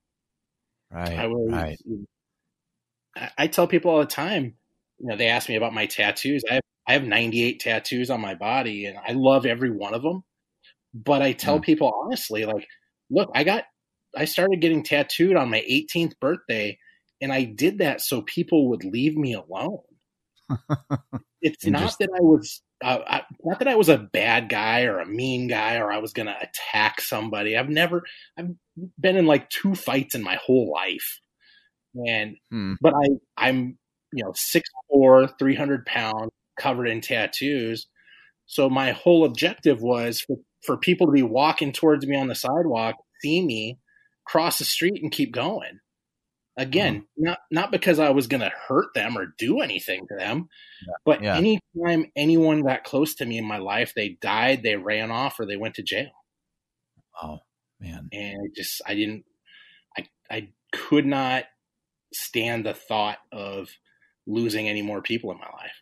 [0.89, 1.19] Right.
[1.19, 1.77] I was, right.
[3.15, 4.55] I, I, tell people all the time,
[4.97, 6.43] you know, they ask me about my tattoos.
[6.49, 10.01] I have I have 98 tattoos on my body and I love every one of
[10.01, 10.23] them.
[10.93, 11.63] But I tell mm.
[11.63, 12.67] people honestly, like,
[13.09, 13.65] look, I got,
[14.15, 16.77] I started getting tattooed on my 18th birthday
[17.21, 19.79] and I did that so people would leave me alone.
[21.41, 24.99] it's not that I was, uh, I, not that I was a bad guy or
[24.99, 27.57] a mean guy or I was going to attack somebody.
[27.57, 28.03] I've never,
[28.37, 28.49] I've
[28.99, 31.21] been in like two fights in my whole life.
[31.95, 32.73] And, hmm.
[32.81, 33.77] but I, I'm,
[34.11, 37.87] you know, six four, three hundred pound, covered in tattoos.
[38.45, 42.35] So my whole objective was for, for people to be walking towards me on the
[42.35, 43.79] sidewalk, see me,
[44.25, 45.79] cross the street, and keep going.
[46.55, 47.23] Again, mm-hmm.
[47.23, 50.49] not not because I was going to hurt them or do anything to them,
[50.87, 50.93] yeah.
[51.03, 51.35] but yeah.
[51.35, 55.45] anytime anyone got close to me in my life, they died, they ran off, or
[55.45, 56.11] they went to jail.
[57.21, 57.39] Oh
[57.79, 58.07] man!
[58.11, 59.25] And I just I didn't
[59.97, 61.45] I I could not
[62.13, 63.69] stand the thought of
[64.27, 65.81] losing any more people in my life.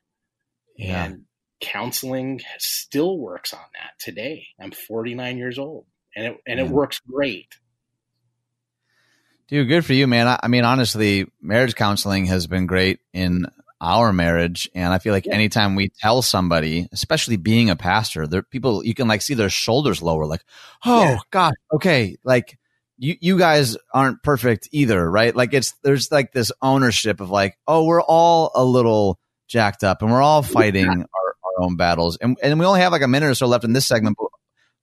[0.77, 1.05] Yeah.
[1.05, 1.25] And
[1.61, 4.47] counseling still works on that today.
[4.59, 7.47] I'm 49 years old and it, and it works great.
[9.51, 10.29] Dude, good for you, man.
[10.29, 13.47] I, I, mean, honestly, marriage counseling has been great in
[13.81, 14.69] our marriage.
[14.73, 15.33] And I feel like yeah.
[15.33, 19.49] anytime we tell somebody, especially being a pastor, there people, you can like see their
[19.49, 20.45] shoulders lower, like,
[20.85, 21.17] oh yeah.
[21.31, 22.15] God, okay.
[22.23, 22.57] Like
[22.97, 25.35] you, you guys aren't perfect either, right?
[25.35, 30.01] Like it's, there's like this ownership of like, oh, we're all a little jacked up
[30.01, 32.15] and we're all fighting our, our own battles.
[32.21, 34.15] And, and we only have like a minute or so left in this segment.
[34.17, 34.29] But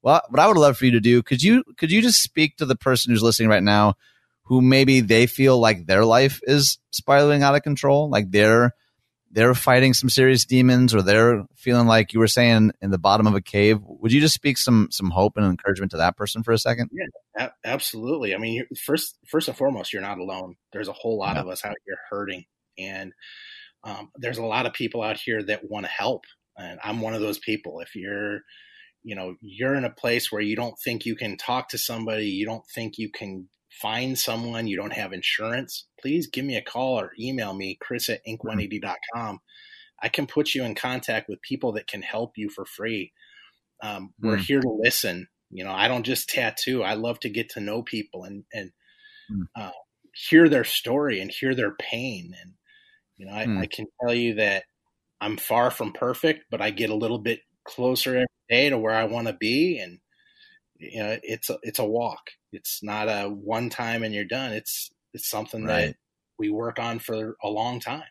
[0.02, 2.58] well, what I would love for you to do, could you, could you just speak
[2.58, 3.94] to the person who's listening right now
[4.48, 8.10] who maybe they feel like their life is spiraling out of control?
[8.10, 8.74] Like they're,
[9.30, 13.26] they're fighting some serious demons or they're feeling like you were saying in the bottom
[13.26, 16.42] of a cave would you just speak some some hope and encouragement to that person
[16.42, 20.54] for a second yeah a- absolutely i mean first first and foremost you're not alone
[20.72, 21.42] there's a whole lot yeah.
[21.42, 22.44] of us out here hurting
[22.78, 23.12] and
[23.84, 26.24] um, there's a lot of people out here that want to help
[26.56, 28.40] and i'm one of those people if you're
[29.02, 32.26] you know you're in a place where you don't think you can talk to somebody
[32.26, 36.62] you don't think you can find someone you don't have insurance please give me a
[36.62, 39.38] call or email me chris at ink180.com
[40.02, 43.12] i can put you in contact with people that can help you for free
[43.82, 44.44] um, we're mm.
[44.44, 47.82] here to listen you know i don't just tattoo i love to get to know
[47.82, 48.72] people and and
[49.30, 49.44] mm.
[49.54, 49.70] uh,
[50.28, 52.54] hear their story and hear their pain and
[53.18, 53.58] you know, I, hmm.
[53.58, 54.64] I can tell you that
[55.20, 58.94] I'm far from perfect, but I get a little bit closer every day to where
[58.94, 59.98] I want to be, and
[60.78, 62.30] you know, it's a it's a walk.
[62.52, 64.52] It's not a one time and you're done.
[64.52, 65.86] It's it's something right.
[65.86, 65.96] that
[66.38, 68.02] we work on for a long time,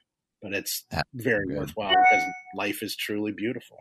[0.41, 1.57] but it's That's very good.
[1.57, 2.25] worthwhile because
[2.55, 3.77] life is truly beautiful.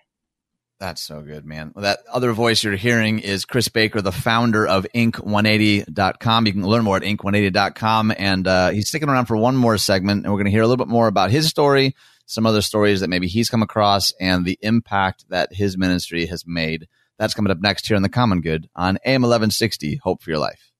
[0.79, 1.72] That's so good, man.
[1.77, 6.46] That other voice you're hearing is Chris Baker, the founder of Ink180.com.
[6.46, 8.12] You can learn more at Ink180.com.
[8.18, 10.66] And uh, he's sticking around for one more segment, and we're going to hear a
[10.66, 11.94] little bit more about his story,
[12.27, 16.44] some other stories that maybe he's come across, and the impact that his ministry has
[16.46, 16.88] made.
[17.19, 19.97] That's coming up next here on The Common Good on AM 1160.
[19.97, 20.71] Hope for your life.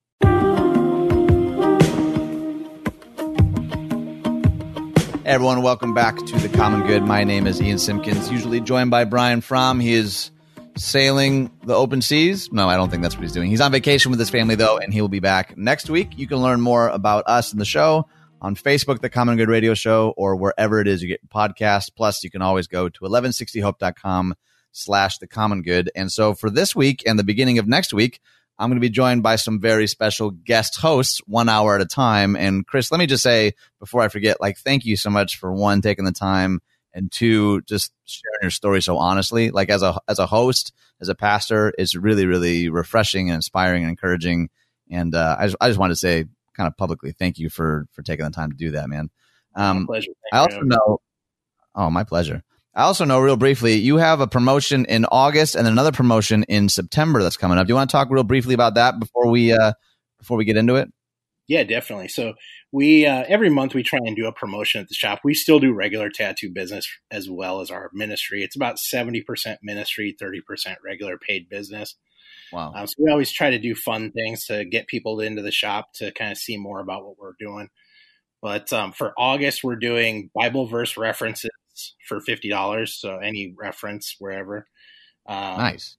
[5.25, 7.03] Hey everyone, welcome back to the Common Good.
[7.03, 9.81] My name is Ian Simpkins, usually joined by Brian Fromm.
[9.81, 10.31] He is
[10.77, 12.53] sailing the open seas.
[12.53, 13.49] No, I don't think that's what he's doing.
[13.49, 16.19] He's on vacation with his family though, and he will be back next week.
[16.19, 18.09] You can learn more about us and the show
[18.43, 21.91] on Facebook, the Common Good Radio Show, or wherever it is you get podcasts.
[21.93, 24.35] Plus, you can always go to 1160hope.com
[24.77, 25.91] slash the common good.
[25.97, 28.21] And so for this week and the beginning of next week,
[28.59, 31.87] I'm going to be joined by some very special guest hosts one hour at a
[31.87, 32.37] time.
[32.37, 35.53] And Chris, let me just say before I forget, like, thank you so much for
[35.53, 36.61] one, taking the time
[36.93, 39.51] and two, just sharing your story so honestly.
[39.51, 43.83] Like as a, as a host, as a pastor, it's really, really refreshing and inspiring
[43.83, 44.51] and encouraging.
[44.91, 47.87] And, uh, I just, I just wanted to say kind of publicly, thank you for,
[47.93, 49.11] for taking the time to do that, man.
[49.55, 50.13] Um, my pleasure.
[50.23, 50.65] Thank I also you.
[50.65, 51.01] know,
[51.75, 52.43] oh, my pleasure.
[52.77, 56.69] I also know real briefly, you have a promotion in August and another promotion in
[56.69, 57.67] September that's coming up.
[57.67, 59.73] Do you want to talk real briefly about that before we uh,
[60.19, 60.93] before we get into it?
[61.49, 62.09] Yeah, definitely.
[62.09, 62.35] So
[62.73, 65.21] we uh, every month we try and do a promotion at the shop.
[65.25, 68.43] We still do regular tattoo business as well as our ministry.
[68.43, 71.97] It's about seventy percent ministry, thirty percent regular paid business.
[72.53, 72.75] Wow.
[72.77, 75.95] Um, so we always try to do fun things to get people into the shop
[75.95, 77.71] to kind of see more about what we're doing.
[78.43, 81.51] But um, for August, we're doing Bible verse references
[82.09, 82.99] for fifty dollars.
[82.99, 84.69] So any reference wherever.
[85.27, 85.97] Um, nice.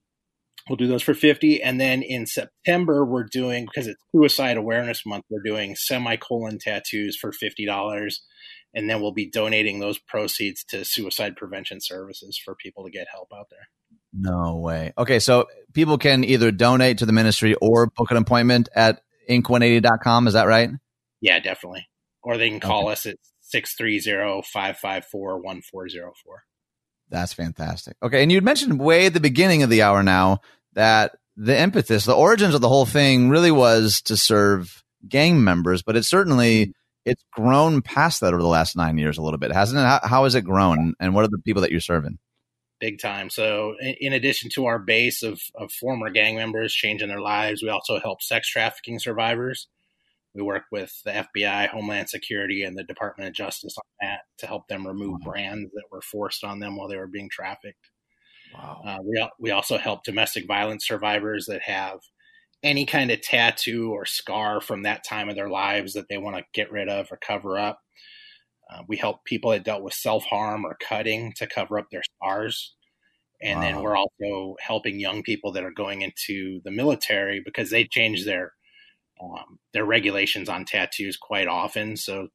[0.68, 5.06] We'll do those for fifty, and then in September we're doing because it's Suicide Awareness
[5.06, 5.24] Month.
[5.30, 8.22] We're doing semicolon tattoos for fifty dollars,
[8.74, 13.06] and then we'll be donating those proceeds to suicide prevention services for people to get
[13.10, 13.68] help out there.
[14.12, 14.92] No way.
[14.96, 20.26] Okay, so people can either donate to the ministry or book an appointment at ink180.com.
[20.26, 20.70] Is that right?
[21.20, 21.86] Yeah, definitely.
[22.22, 22.92] Or they can call okay.
[22.92, 23.16] us at
[23.54, 26.12] 630-554-1404.
[27.10, 27.96] That's fantastic.
[28.02, 30.40] Okay, and you'd mentioned way at the beginning of the hour now
[30.74, 35.82] that the impetus, the origins of the whole thing really was to serve gang members,
[35.82, 39.52] but it's certainly it's grown past that over the last nine years a little bit,
[39.52, 39.84] hasn't it?
[39.84, 42.18] How, how has it grown, and what are the people that you're serving?
[42.80, 43.30] Big time.
[43.30, 47.62] So, in, in addition to our base of, of former gang members changing their lives,
[47.62, 49.68] we also help sex trafficking survivors.
[50.34, 54.46] We work with the FBI, Homeland Security, and the Department of Justice on that to
[54.46, 55.32] help them remove wow.
[55.32, 57.90] brands that were forced on them while they were being trafficked.
[58.54, 58.82] Wow.
[58.84, 61.98] Uh, we, we also help domestic violence survivors that have
[62.62, 66.36] any kind of tattoo or scar from that time of their lives that they want
[66.36, 67.80] to get rid of or cover up.
[68.70, 72.02] Uh, we help people that dealt with self harm or cutting to cover up their
[72.16, 72.74] scars.
[73.40, 73.64] And wow.
[73.64, 78.24] then we're also helping young people that are going into the military because they change
[78.24, 78.52] their
[79.20, 81.96] um, their regulations on tattoos quite often.
[81.96, 82.28] So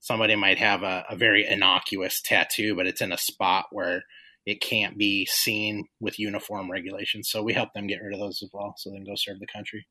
[0.00, 4.02] somebody might have a, a very innocuous tattoo, but it's in a spot where
[4.46, 7.28] it can't be seen with uniform regulations.
[7.30, 9.38] So we help them get rid of those as well, so they can go serve
[9.38, 9.86] the country.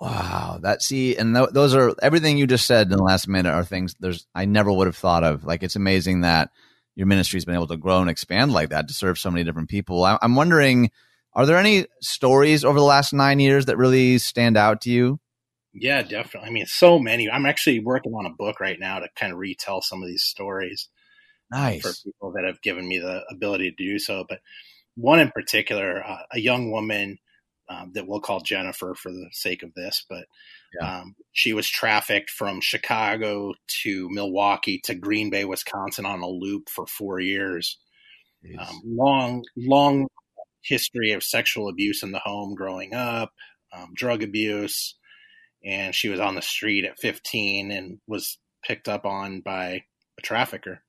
[0.00, 3.52] Wow, that see, and th- those are everything you just said in the last minute
[3.52, 5.44] are things there's I never would have thought of.
[5.44, 6.50] Like it's amazing that
[6.96, 9.68] your ministry's been able to grow and expand like that to serve so many different
[9.68, 10.02] people.
[10.04, 10.90] I- I'm wondering,
[11.34, 15.20] are there any stories over the last nine years that really stand out to you?
[15.74, 16.48] Yeah, definitely.
[16.48, 17.30] I mean, so many.
[17.30, 20.24] I'm actually working on a book right now to kind of retell some of these
[20.24, 20.88] stories.
[21.50, 21.82] Nice.
[21.82, 24.24] For people that have given me the ability to do so.
[24.28, 24.40] But
[24.96, 27.18] one in particular, uh, a young woman
[27.68, 30.24] um, that we'll call Jennifer for the sake of this, but
[30.78, 31.00] yeah.
[31.00, 36.68] um, she was trafficked from Chicago to Milwaukee to Green Bay, Wisconsin on a loop
[36.68, 37.78] for four years.
[38.58, 40.08] Um, long, long
[40.62, 43.32] history of sexual abuse in the home growing up,
[43.72, 44.96] um, drug abuse
[45.64, 49.84] and she was on the street at 15 and was picked up on by
[50.18, 50.82] a trafficker.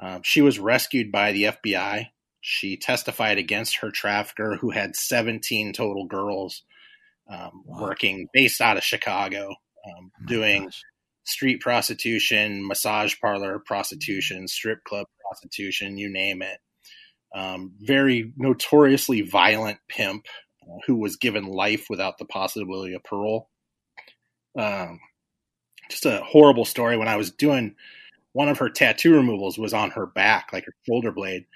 [0.00, 2.08] Um, she was rescued by the FBI.
[2.40, 6.62] She testified against her trafficker, who had 17 total girls
[7.28, 7.82] um, wow.
[7.82, 10.82] working based out of Chicago, um, oh doing gosh.
[11.24, 16.58] street prostitution, massage parlor prostitution, strip club prostitution, you name it.
[17.34, 20.26] Um, very notoriously violent pimp
[20.62, 23.48] uh, who was given life without the possibility of parole
[24.56, 25.00] um,
[25.90, 26.96] just a horrible story.
[26.96, 27.74] When I was doing
[28.32, 31.46] one of her tattoo removals was on her back, like her shoulder blade,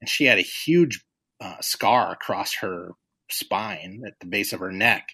[0.00, 1.04] and she had a huge
[1.40, 2.90] uh, scar across her
[3.30, 5.08] spine at the base of her neck.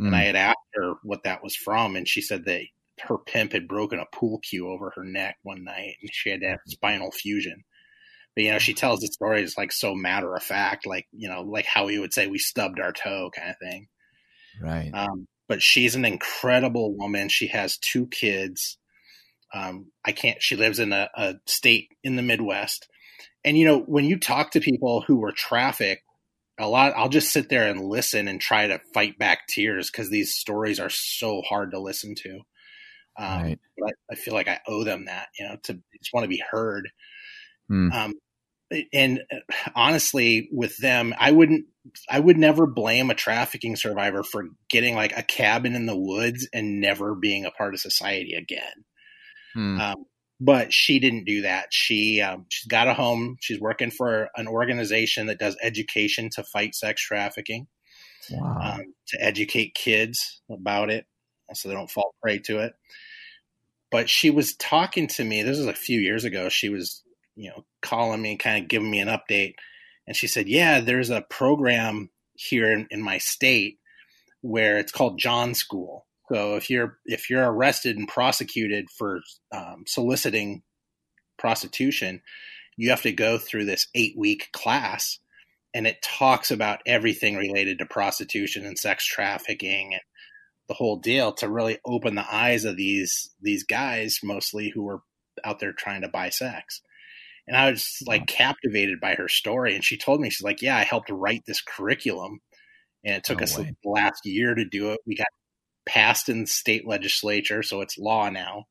[0.00, 0.06] Mm.
[0.08, 0.26] And I hmm.
[0.26, 2.62] had asked her what that was from, and she said that
[3.02, 6.40] her pimp had broken a pool cue over her neck one night, and she had
[6.40, 7.64] to have spinal fusion.
[8.34, 11.28] But you know, she tells the story as like so matter of fact, like you
[11.28, 13.88] know, like how we would say we stubbed our toe, kind of thing.
[14.60, 14.90] Right.
[14.92, 17.28] Um, but she's an incredible woman.
[17.28, 18.78] She has two kids.
[19.54, 22.88] Um, I can't, she lives in a, a state in the Midwest.
[23.44, 26.02] And, you know, when you talk to people who were trafficked,
[26.58, 30.08] a lot, I'll just sit there and listen and try to fight back tears because
[30.08, 32.40] these stories are so hard to listen to.
[33.18, 33.58] Um, right.
[33.86, 36.42] I, I, feel like I owe them that, you know, to just want to be
[36.50, 36.88] heard.
[37.68, 37.92] Hmm.
[37.92, 38.14] Um,
[38.92, 41.66] and uh, honestly, with them, I wouldn't,
[42.10, 46.48] I would never blame a trafficking survivor for getting like a cabin in the woods
[46.52, 48.84] and never being a part of society again.
[49.54, 49.80] Hmm.
[49.80, 50.04] Um,
[50.40, 51.68] but she didn't do that.
[51.70, 53.36] She um, she's got a home.
[53.40, 57.68] She's working for an organization that does education to fight sex trafficking,
[58.30, 58.58] wow.
[58.62, 61.06] um, to educate kids about it,
[61.54, 62.74] so they don't fall prey to it.
[63.90, 65.42] But she was talking to me.
[65.42, 66.50] This was a few years ago.
[66.50, 67.02] She was
[67.36, 69.54] you know, calling me, and kind of giving me an update.
[70.06, 73.78] And she said, Yeah, there's a program here in, in my state
[74.40, 76.06] where it's called John School.
[76.32, 79.20] So if you're if you're arrested and prosecuted for
[79.52, 80.62] um, soliciting
[81.38, 82.22] prostitution,
[82.76, 85.18] you have to go through this eight week class,
[85.72, 90.02] and it talks about everything related to prostitution and sex trafficking and
[90.68, 95.02] the whole deal to really open the eyes of these these guys mostly who are
[95.44, 96.80] out there trying to buy sex
[97.46, 99.74] and I was like captivated by her story.
[99.74, 102.40] And she told me, she's like, Yeah, I helped write this curriculum.
[103.04, 103.72] And it took no us way.
[103.84, 105.00] the last year to do it.
[105.06, 105.28] We got
[105.86, 108.64] passed in the state legislature, so it's law now.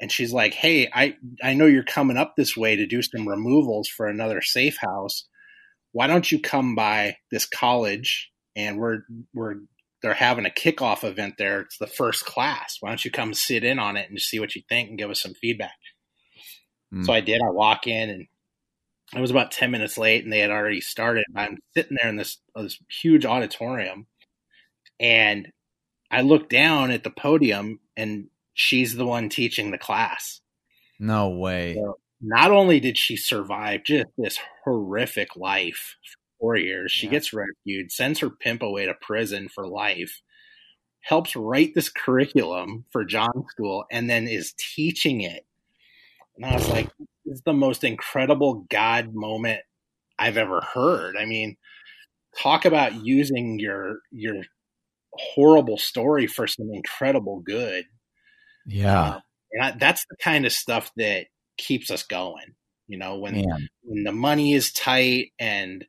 [0.00, 3.28] And she's like, Hey, I, I know you're coming up this way to do some
[3.28, 5.26] removals for another safe house.
[5.92, 9.00] Why don't you come by this college and we're
[9.34, 9.56] we're
[10.02, 11.60] they're having a kickoff event there.
[11.60, 12.76] It's the first class.
[12.80, 15.10] Why don't you come sit in on it and see what you think and give
[15.10, 15.74] us some feedback?
[16.92, 17.06] Mm.
[17.06, 17.40] So I did.
[17.40, 18.26] I walk in and
[19.14, 21.24] I was about 10 minutes late and they had already started.
[21.34, 24.06] I'm sitting there in this, this huge auditorium
[25.00, 25.52] and
[26.10, 30.40] I look down at the podium and she's the one teaching the class.
[31.00, 31.74] No way.
[31.74, 37.12] So, not only did she survive just this horrific life for four years, she yeah.
[37.12, 40.20] gets rescued, sends her pimp away to prison for life,
[41.00, 45.44] helps write this curriculum for John School, and then is teaching it.
[46.36, 46.86] And I was like,
[47.24, 49.60] this is the most incredible God moment
[50.18, 51.16] I've ever heard.
[51.16, 51.56] I mean,
[52.38, 54.42] talk about using your your
[55.12, 57.84] horrible story for some incredible good.
[58.66, 59.02] Yeah.
[59.02, 59.20] Uh,
[59.52, 61.26] and I, that's the kind of stuff that
[61.58, 62.54] keeps us going.
[62.88, 63.68] You know, when Man.
[63.82, 65.84] when the money is tight and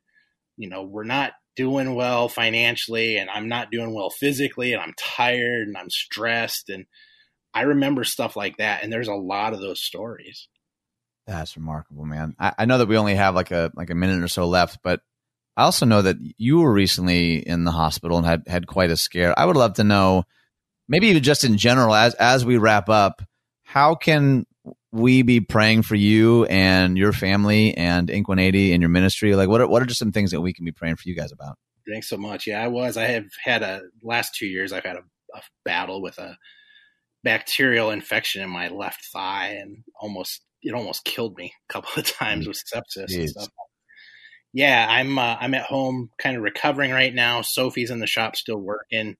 [0.56, 4.94] you know we're not doing well financially and I'm not doing well physically and I'm
[4.98, 6.86] tired and I'm stressed and
[7.54, 10.48] I remember stuff like that and there's a lot of those stories.
[11.26, 12.34] That's remarkable, man.
[12.38, 14.80] I, I know that we only have like a like a minute or so left,
[14.82, 15.00] but
[15.56, 18.96] I also know that you were recently in the hospital and had had quite a
[18.96, 19.38] scare.
[19.38, 20.24] I would love to know,
[20.88, 23.22] maybe even just in general, as as we wrap up,
[23.62, 24.46] how can
[24.92, 29.34] we be praying for you and your family and Ink 180 and your ministry?
[29.34, 31.16] Like, what are, what are just some things that we can be praying for you
[31.16, 31.56] guys about?
[31.90, 32.46] Thanks so much.
[32.46, 32.96] Yeah, I was.
[32.96, 34.72] I have had a last two years.
[34.72, 35.02] I've had a,
[35.34, 36.38] a battle with a
[37.24, 42.06] bacterial infection in my left thigh, and almost it almost killed me a couple of
[42.18, 43.18] times with sepsis Jeez.
[43.18, 43.48] and stuff.
[44.52, 47.42] Yeah, I'm uh, I'm at home, kind of recovering right now.
[47.42, 49.16] Sophie's in the shop, still working.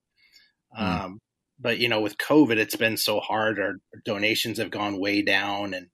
[0.77, 0.81] Mm.
[0.81, 1.19] Um,
[1.59, 3.59] but you know, with COVID, it's been so hard.
[3.59, 3.73] Our
[4.05, 5.87] donations have gone way down, and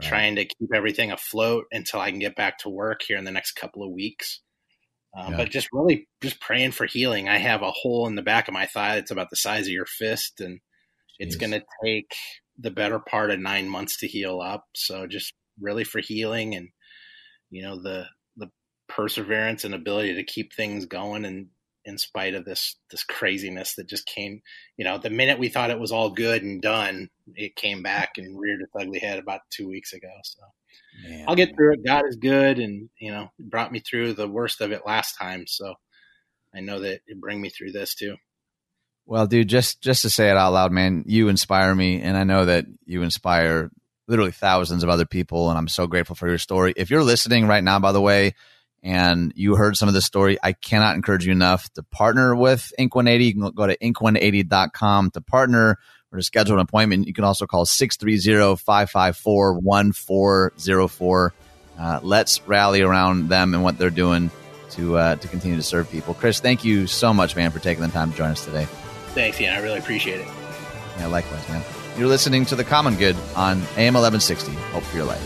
[0.00, 0.08] right.
[0.08, 3.30] trying to keep everything afloat until I can get back to work here in the
[3.30, 4.40] next couple of weeks.
[5.16, 5.36] Um, yeah.
[5.36, 7.28] But just really, just praying for healing.
[7.28, 9.72] I have a hole in the back of my thigh that's about the size of
[9.72, 10.60] your fist, and.
[11.18, 12.14] It's going to take
[12.58, 14.66] the better part of nine months to heal up.
[14.74, 16.68] So just really for healing and
[17.50, 18.06] you know the
[18.36, 18.50] the
[18.88, 21.48] perseverance and ability to keep things going and
[21.84, 24.40] in spite of this this craziness that just came
[24.76, 28.12] you know the minute we thought it was all good and done it came back
[28.16, 30.42] and reared its ugly head about two weeks ago so
[31.08, 31.24] Man.
[31.28, 34.60] i'll get through it god is good and you know brought me through the worst
[34.60, 35.74] of it last time so
[36.54, 38.16] i know that it bring me through this too
[39.12, 42.24] well dude just just to say it out loud man you inspire me and i
[42.24, 43.70] know that you inspire
[44.08, 47.46] literally thousands of other people and i'm so grateful for your story if you're listening
[47.46, 48.32] right now by the way
[48.82, 52.72] and you heard some of this story, I cannot encourage you enough to partner with
[52.78, 53.24] Ink 180.
[53.24, 55.78] You can go to ink180.com to partner
[56.10, 57.06] or to schedule an appointment.
[57.06, 61.34] You can also call 630 554 1404.
[61.78, 64.30] Uh, let's rally around them and what they're doing
[64.70, 66.14] to uh, to continue to serve people.
[66.14, 68.66] Chris, thank you so much, man, for taking the time to join us today.
[69.14, 69.54] Thanks, Ian.
[69.54, 70.28] I really appreciate it.
[70.98, 71.62] Yeah, likewise, man.
[71.98, 74.52] You're listening to The Common Good on AM 1160.
[74.52, 75.20] Hope for your life.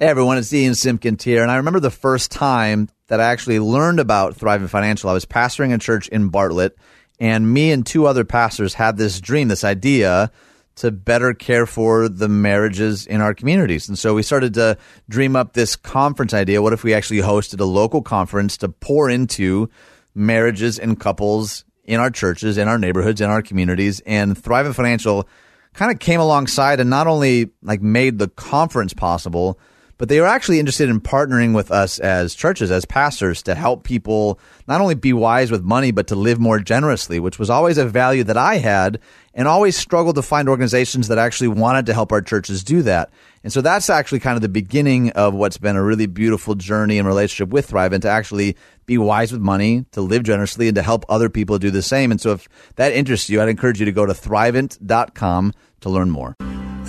[0.00, 3.58] Hey everyone, it's Ian Simpkins here, and I remember the first time that I actually
[3.58, 5.10] learned about Thrivent Financial.
[5.10, 6.78] I was pastoring a church in Bartlett,
[7.18, 10.30] and me and two other pastors had this dream, this idea
[10.78, 13.88] to better care for the marriages in our communities.
[13.88, 16.62] And so we started to dream up this conference idea.
[16.62, 19.68] What if we actually hosted a local conference to pour into
[20.14, 24.00] marriages and couples in our churches, in our neighborhoods, in our communities?
[24.06, 25.28] And Thrivent Financial
[25.74, 29.58] kind of came alongside and not only like made the conference possible,
[29.98, 33.82] but they were actually interested in partnering with us as churches, as pastors, to help
[33.82, 37.78] people not only be wise with money, but to live more generously, which was always
[37.78, 39.00] a value that I had
[39.38, 43.08] and always struggled to find organizations that actually wanted to help our churches do that.
[43.42, 46.98] And so that's actually kind of the beginning of what's been a really beautiful journey
[46.98, 50.82] and relationship with Thrivent to actually be wise with money, to live generously, and to
[50.82, 52.10] help other people do the same.
[52.10, 56.10] And so if that interests you, I'd encourage you to go to thrivent.com to learn
[56.10, 56.36] more.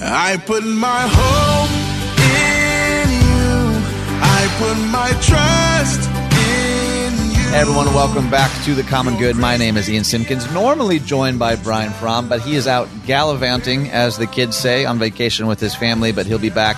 [0.01, 1.89] I put my hope
[4.59, 5.68] put my trust
[7.51, 9.35] Everyone, welcome back to The Common Good.
[9.35, 13.89] My name is Ian Simpkins, normally joined by Brian Fromm, but he is out gallivanting,
[13.89, 16.77] as the kids say, on vacation with his family, but he'll be back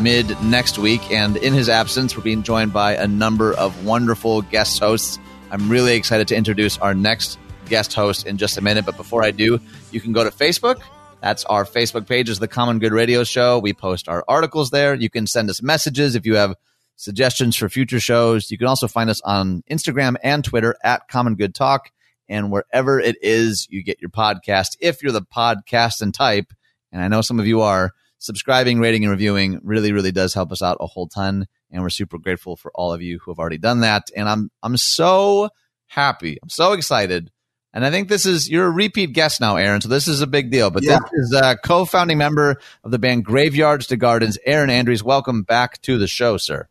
[0.00, 1.10] mid next week.
[1.10, 5.18] And in his absence, we're being joined by a number of wonderful guest hosts.
[5.50, 8.86] I'm really excited to introduce our next guest host in just a minute.
[8.86, 9.60] But before I do,
[9.90, 10.80] you can go to Facebook.
[11.20, 13.58] That's our Facebook page is The Common Good Radio Show.
[13.58, 14.94] We post our articles there.
[14.94, 16.54] You can send us messages if you have
[16.96, 18.50] suggestions for future shows.
[18.50, 21.90] You can also find us on Instagram and Twitter at Common Good Talk
[22.28, 24.76] and wherever it is you get your podcast.
[24.80, 26.52] If you're the podcast and type,
[26.90, 30.52] and I know some of you are, subscribing, rating, and reviewing really, really does help
[30.52, 31.46] us out a whole ton.
[31.70, 34.10] And we're super grateful for all of you who have already done that.
[34.16, 35.50] And I'm I'm so
[35.86, 36.38] happy.
[36.42, 37.30] I'm so excited.
[37.74, 39.80] And I think this is you're a repeat guest now, Aaron.
[39.80, 40.70] So this is a big deal.
[40.70, 40.98] But yeah.
[40.98, 45.02] this is a co-founding member of the band Graveyards to Gardens, Aaron Andries.
[45.02, 46.68] Welcome back to the show, sir.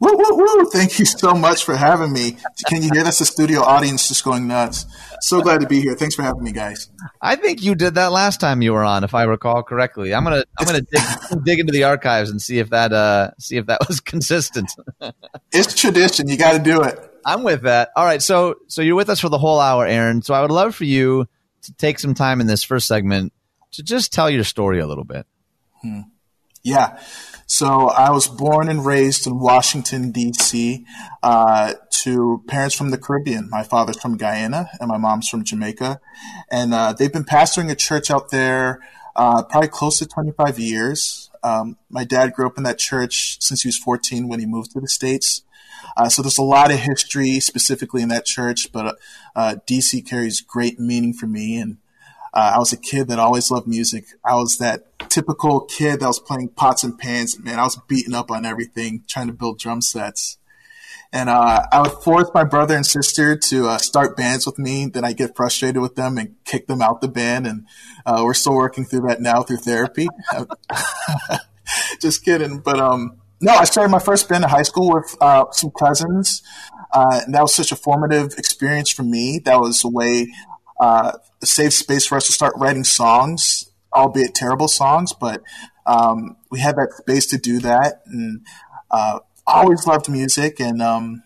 [0.00, 0.64] Woo, woo, woo.
[0.70, 2.36] Thank you so much for having me.
[2.66, 4.86] Can you hear that's The studio audience just going nuts.
[5.20, 5.96] So glad to be here.
[5.96, 6.88] Thanks for having me, guys.
[7.20, 10.14] I think you did that last time you were on, if I recall correctly.
[10.14, 11.02] I'm gonna I'm gonna dig,
[11.44, 14.70] dig into the archives and see if that uh see if that was consistent.
[15.52, 16.28] it's tradition.
[16.28, 16.98] You got to do it.
[17.26, 17.90] I'm with that.
[17.96, 20.22] All right, so so you're with us for the whole hour, Aaron.
[20.22, 21.26] So I would love for you
[21.62, 23.32] to take some time in this first segment
[23.72, 25.26] to just tell your story a little bit.
[25.82, 26.02] Hmm.
[26.62, 27.00] Yeah.
[27.50, 30.84] So I was born and raised in Washington, D.C.,
[31.22, 33.48] uh, to parents from the Caribbean.
[33.48, 35.98] My father's from Guyana and my mom's from Jamaica.
[36.50, 38.80] And uh, they've been pastoring a church out there
[39.16, 41.30] uh, probably close to 25 years.
[41.42, 44.72] Um, my dad grew up in that church since he was 14 when he moved
[44.72, 45.42] to the States.
[45.96, 48.98] Uh, so there's a lot of history specifically in that church, but
[49.34, 51.58] uh, DC carries great meaning for me.
[51.58, 51.78] And
[52.34, 54.06] uh, I was a kid that always loved music.
[54.24, 57.38] I was that typical kid that was playing pots and pans.
[57.38, 60.38] Man, I was beating up on everything, trying to build drum sets.
[61.10, 64.86] And uh, I would force my brother and sister to uh, start bands with me.
[64.86, 67.46] Then I get frustrated with them and kick them out the band.
[67.46, 67.66] And
[68.04, 70.08] uh, we're still working through that now through therapy.
[72.00, 72.58] Just kidding.
[72.58, 76.42] But um, no, I started my first band in high school with uh, some cousins.
[76.92, 79.40] Uh, and that was such a formative experience for me.
[79.44, 80.28] That was a way
[80.80, 81.12] uh,
[81.42, 85.42] a safe space for us to start writing songs, albeit terrible songs, but
[85.86, 88.02] um, we had that space to do that.
[88.06, 88.44] And
[88.90, 90.60] uh, always loved music.
[90.60, 91.22] And um,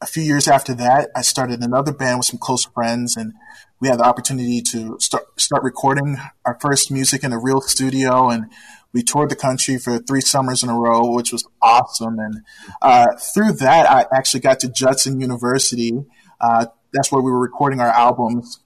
[0.00, 3.32] a few years after that, I started another band with some close friends, and
[3.80, 8.30] we had the opportunity to start start recording our first music in a real studio
[8.30, 8.50] and
[8.96, 12.18] we toured the country for three summers in a row, which was awesome.
[12.18, 12.40] And
[12.80, 15.92] uh, through that, I actually got to Judson University.
[16.40, 18.60] Uh, that's where we were recording our albums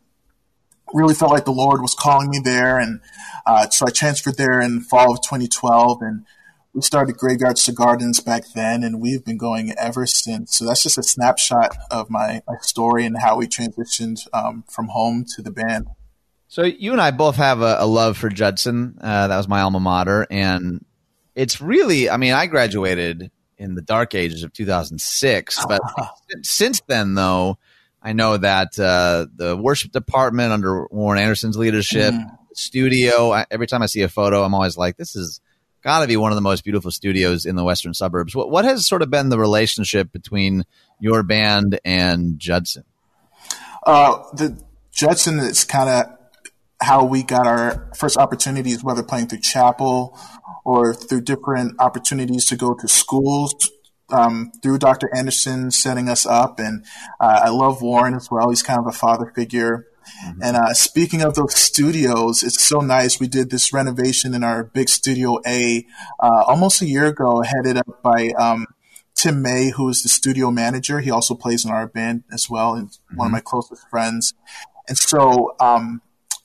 [0.92, 2.78] really felt like the Lord was calling me there.
[2.78, 3.00] And
[3.46, 6.24] uh, so I transferred there in fall of 2012 and
[6.72, 10.56] we started Graveyards to Gardens back then and we've been going ever since.
[10.56, 14.88] So that's just a snapshot of my, my story and how we transitioned um, from
[14.88, 15.88] home to the band.
[16.48, 18.98] So you and I both have a, a love for Judson.
[19.00, 20.26] Uh, that was my alma mater.
[20.30, 20.84] And
[21.34, 25.80] it's really, I mean, I graduated in the dark ages of 2006, but
[26.42, 27.58] since then though,
[28.02, 32.38] I know that uh, the worship department under Warren Anderson's leadership, mm.
[32.54, 33.32] studio.
[33.32, 35.40] I, every time I see a photo, I'm always like, "This is
[35.82, 38.64] got to be one of the most beautiful studios in the western suburbs." What what
[38.64, 40.64] has sort of been the relationship between
[40.98, 42.84] your band and Judson?
[43.84, 46.18] Uh, the Judson is kind of
[46.80, 50.18] how we got our first opportunities, whether playing through chapel
[50.64, 53.70] or through different opportunities to go to schools
[54.12, 55.14] um, through Dr.
[55.14, 56.58] Anderson setting us up.
[56.58, 56.84] And
[57.20, 58.50] uh, I love Warren as well.
[58.50, 59.86] He's kind of a father figure.
[60.24, 60.42] Mm-hmm.
[60.42, 63.20] And uh, speaking of those studios, it's so nice.
[63.20, 65.86] We did this renovation in our big studio A
[66.18, 68.66] uh, almost a year ago, headed up by um,
[69.14, 71.00] Tim May, who is the studio manager.
[71.00, 73.16] He also plays in our band as well, and mm-hmm.
[73.16, 73.34] one of mm-hmm.
[73.34, 74.34] my closest friends.
[74.88, 76.02] And so um,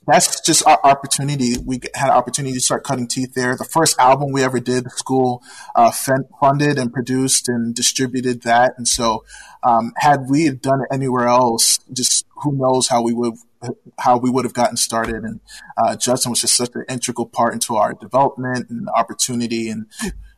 [0.07, 1.55] that's just our opportunity.
[1.63, 3.55] We had an opportunity to start cutting teeth there.
[3.55, 5.43] The first album we ever did, the school
[5.75, 8.73] uh, funded and produced and distributed that.
[8.77, 9.25] And so,
[9.63, 13.35] um, had we done it anywhere else, just who knows how we would
[13.99, 15.23] how we would have gotten started.
[15.23, 15.39] And
[15.77, 19.69] uh, Judson was just such an integral part into our development and opportunity.
[19.69, 19.87] And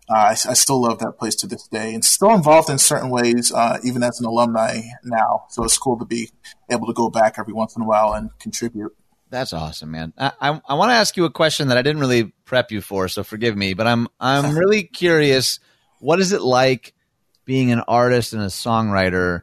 [0.09, 3.09] uh, I, I, still love that place to this day, and still involved in certain
[3.09, 5.45] ways, uh, even as an alumni now.
[5.49, 6.30] So it's cool to be
[6.72, 8.95] able to go back every once in a while and contribute.
[9.30, 10.14] That's awesome, man.
[10.18, 12.82] I I, I want to ask you a question that I didn't really prep you
[12.82, 15.60] for, so forgive me, but I'm I'm really curious.
[16.00, 16.94] What is it like
[17.46, 19.42] being an artist and a songwriter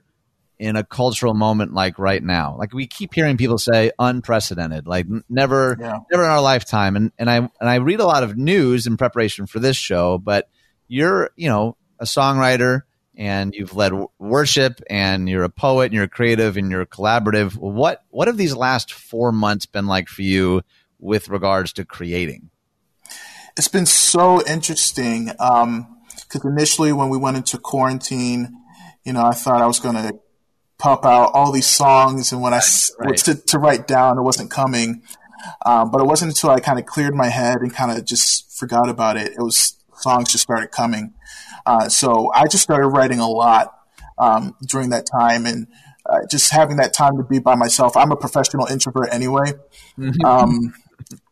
[0.58, 2.56] in a cultural moment like right now?
[2.58, 5.98] Like we keep hearing people say unprecedented, like never yeah.
[6.10, 6.96] never in our lifetime.
[6.96, 10.18] And and I and I read a lot of news in preparation for this show,
[10.18, 10.48] but
[10.88, 12.82] you're you know a songwriter
[13.16, 17.56] and you've led worship and you're a poet and you're creative and you're collaborative.
[17.56, 20.62] What what have these last four months been like for you
[20.98, 22.50] with regards to creating?
[23.56, 26.00] It's been so interesting because um,
[26.44, 28.52] initially when we went into quarantine,
[29.04, 30.18] you know, I thought I was going to
[30.78, 32.60] pop out all these songs, and when I
[32.98, 33.16] right.
[33.18, 35.02] to, to write down, it wasn't coming.
[35.64, 38.50] Um, but it wasn't until I kind of cleared my head and kind of just
[38.58, 39.32] forgot about it.
[39.32, 41.13] It was songs just started coming.
[41.66, 43.72] Uh, so I just started writing a lot
[44.18, 45.66] um, during that time and
[46.06, 47.96] uh, just having that time to be by myself.
[47.96, 49.52] I'm a professional introvert anyway.
[49.98, 50.24] Mm-hmm.
[50.24, 50.74] Um,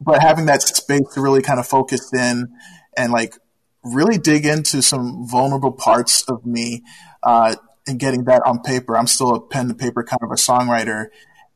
[0.00, 2.48] but having that space to really kind of focus in
[2.96, 3.36] and like
[3.84, 6.82] really dig into some vulnerable parts of me
[7.22, 7.54] uh,
[7.86, 8.96] and getting that on paper.
[8.96, 11.06] I'm still a pen to paper kind of a songwriter.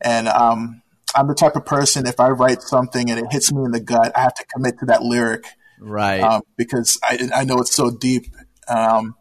[0.00, 0.82] And um,
[1.14, 3.80] I'm the type of person, if I write something and it hits me in the
[3.80, 5.46] gut, I have to commit to that lyric.
[5.80, 6.20] Right.
[6.20, 8.26] Um, because I, I know it's so deep
[8.68, 9.14] um,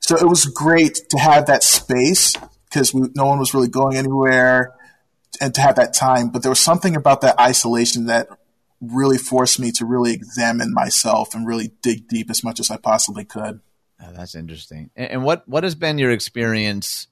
[0.00, 4.74] so it was great to have that space because no one was really going anywhere
[5.40, 6.30] and to have that time.
[6.30, 8.28] But there was something about that isolation that
[8.80, 12.76] really forced me to really examine myself and really dig deep as much as I
[12.76, 13.60] possibly could.
[14.00, 14.90] Oh, that's interesting.
[14.94, 17.08] And what what has been your experience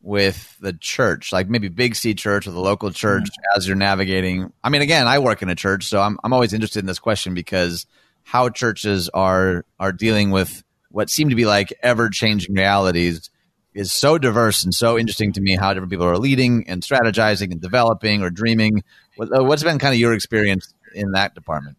[0.00, 3.58] with the church, like maybe Big C Church or the local church, mm-hmm.
[3.58, 4.52] as you're navigating?
[4.62, 7.00] I mean, again, I work in a church, so I'm I'm always interested in this
[7.00, 7.86] question because
[8.22, 13.30] how churches are are dealing with what seem to be like ever changing realities
[13.74, 17.52] is so diverse and so interesting to me how different people are leading and strategizing
[17.52, 18.82] and developing or dreaming.
[19.20, 21.76] Uh, what's been kind of your experience in that department?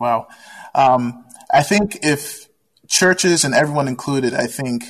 [0.00, 0.26] Wow.
[0.74, 2.48] Um, I think if
[2.88, 4.84] churches and everyone included, I think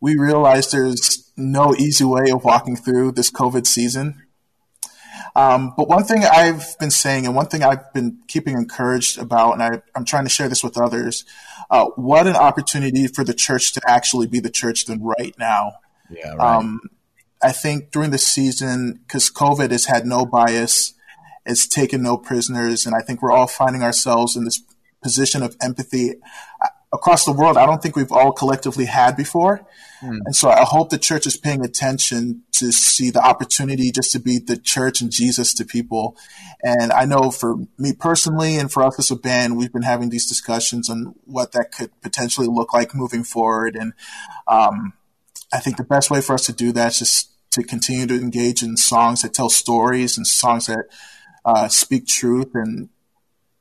[0.00, 4.22] we realize there's no easy way of walking through this COVID season.
[5.36, 9.52] Um, but one thing I've been saying, and one thing I've been keeping encouraged about,
[9.52, 11.24] and I, am trying to share this with others,
[11.70, 15.74] uh, what an opportunity for the church to actually be the church than right now.
[16.10, 16.56] Yeah, right.
[16.56, 16.80] Um,
[17.42, 20.94] I think during the season, because COVID has had no bias,
[21.46, 24.62] it's taken no prisoners, and I think we're all finding ourselves in this
[25.02, 26.14] position of empathy
[26.92, 27.56] across the world.
[27.56, 29.64] I don't think we've all collectively had before.
[30.02, 30.18] Mm.
[30.24, 34.18] And so I hope the church is paying attention to see the opportunity just to
[34.18, 36.16] be the church and Jesus to people.
[36.62, 40.10] And I know for me personally and for us as a band, we've been having
[40.10, 43.76] these discussions on what that could potentially look like moving forward.
[43.76, 43.92] And
[44.48, 44.94] um,
[45.52, 48.14] I think the best way for us to do that is just to continue to
[48.14, 50.86] engage in songs that tell stories and songs that
[51.44, 52.88] uh, speak truth and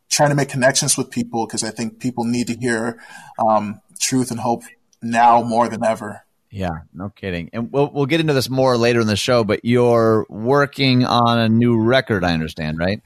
[0.09, 3.01] trying to make connections with people because I think people need to hear
[3.37, 4.63] um, truth and hope
[5.01, 6.25] now more than ever.
[6.51, 7.51] Yeah, no kidding.
[7.53, 11.39] And we'll we'll get into this more later in the show, but you're working on
[11.39, 13.01] a new record, I understand, right?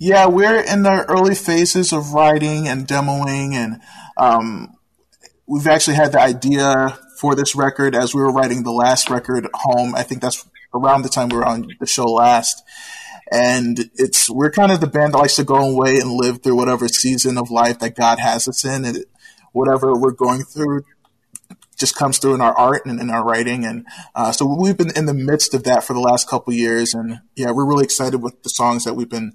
[0.00, 3.80] Yeah, we're in the early phases of writing and demoing, and
[4.16, 4.74] um,
[5.46, 9.48] we've actually had the idea for this record as we were writing the last record
[9.54, 9.94] home.
[9.94, 12.62] I think that's around the time we were on the show last.
[13.30, 16.56] And it's we're kind of the band that likes to go away and live through
[16.56, 19.04] whatever season of life that God has us in, and
[19.52, 20.84] whatever we're going through
[21.78, 23.64] just comes through in our art and in our writing.
[23.64, 26.94] And uh, so we've been in the midst of that for the last couple years.
[26.94, 29.32] And yeah, we're really excited with the songs that we've been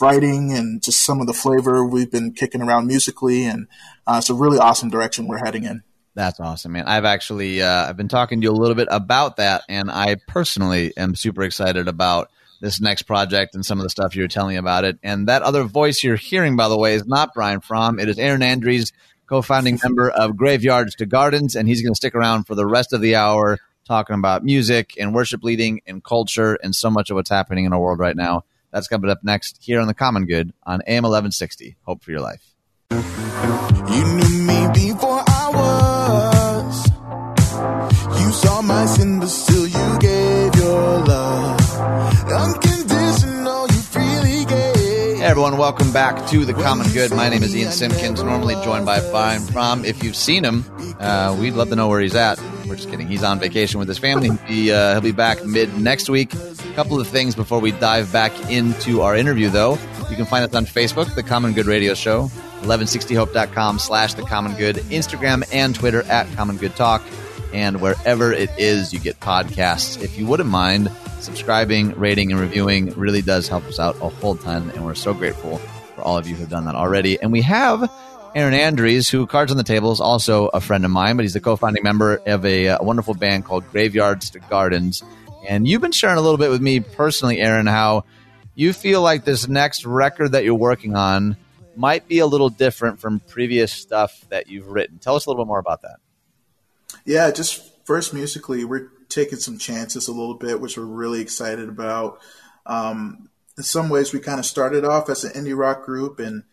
[0.00, 3.44] writing and just some of the flavor we've been kicking around musically.
[3.46, 3.66] And
[4.06, 5.82] uh, it's a really awesome direction we're heading in.
[6.14, 6.86] That's awesome, man.
[6.86, 10.16] I've actually uh, I've been talking to you a little bit about that, and I
[10.26, 12.30] personally am super excited about
[12.60, 14.98] this next project and some of the stuff you were telling about it.
[15.02, 17.98] And that other voice you're hearing, by the way, is not Brian Fromm.
[17.98, 18.92] It is Aaron Andries,
[19.26, 22.92] co-founding member of Graveyards to Gardens, and he's going to stick around for the rest
[22.92, 27.14] of the hour talking about music and worship leading and culture and so much of
[27.14, 28.44] what's happening in our world right now.
[28.70, 31.76] That's coming up next here on the Common Good on AM 1160.
[31.82, 32.54] Hope for your life.
[32.90, 36.90] You knew me before I was.
[38.20, 41.57] You saw my sin, but still you gave your love.
[45.28, 47.10] Everyone, welcome back to the Common Good.
[47.12, 49.84] My name is Ian Simpkins, normally joined by Brian Fromm.
[49.84, 50.64] If you've seen him,
[51.00, 52.38] uh, we'd love to know where he's at.
[52.66, 53.06] We're just kidding.
[53.06, 54.28] He's on vacation with his family.
[54.28, 56.34] He'll be, uh, he'll be back mid next week.
[56.34, 59.78] A couple of things before we dive back into our interview, though.
[60.10, 62.24] You can find us on Facebook, The Common Good Radio Show,
[62.62, 67.02] 1160hope.com slash The Common Good, Instagram and Twitter at Common Good Talk,
[67.54, 70.02] and wherever it is you get podcasts.
[70.02, 70.90] If you wouldn't mind,
[71.28, 74.70] subscribing, rating, and reviewing really does help us out a whole ton.
[74.70, 75.58] And we're so grateful
[75.94, 77.20] for all of you who've done that already.
[77.20, 77.92] And we have
[78.34, 81.34] Aaron Andries, who Cards on the Table is also a friend of mine, but he's
[81.34, 85.02] the co founding member of a, a, wonderful band called Graveyards to Gardens.
[85.46, 88.06] And you've been sharing a little bit with me personally, Aaron, how
[88.54, 91.36] you feel like this next record that you're working on
[91.76, 94.98] might be a little different from previous stuff that you've written.
[94.98, 95.96] Tell us a little bit more about that.
[97.04, 101.68] Yeah, just first musically, we're taking some chances a little bit, which we're really excited
[101.68, 102.20] about.
[102.66, 106.44] Um, in some ways, we kind of started off as an indie rock group, and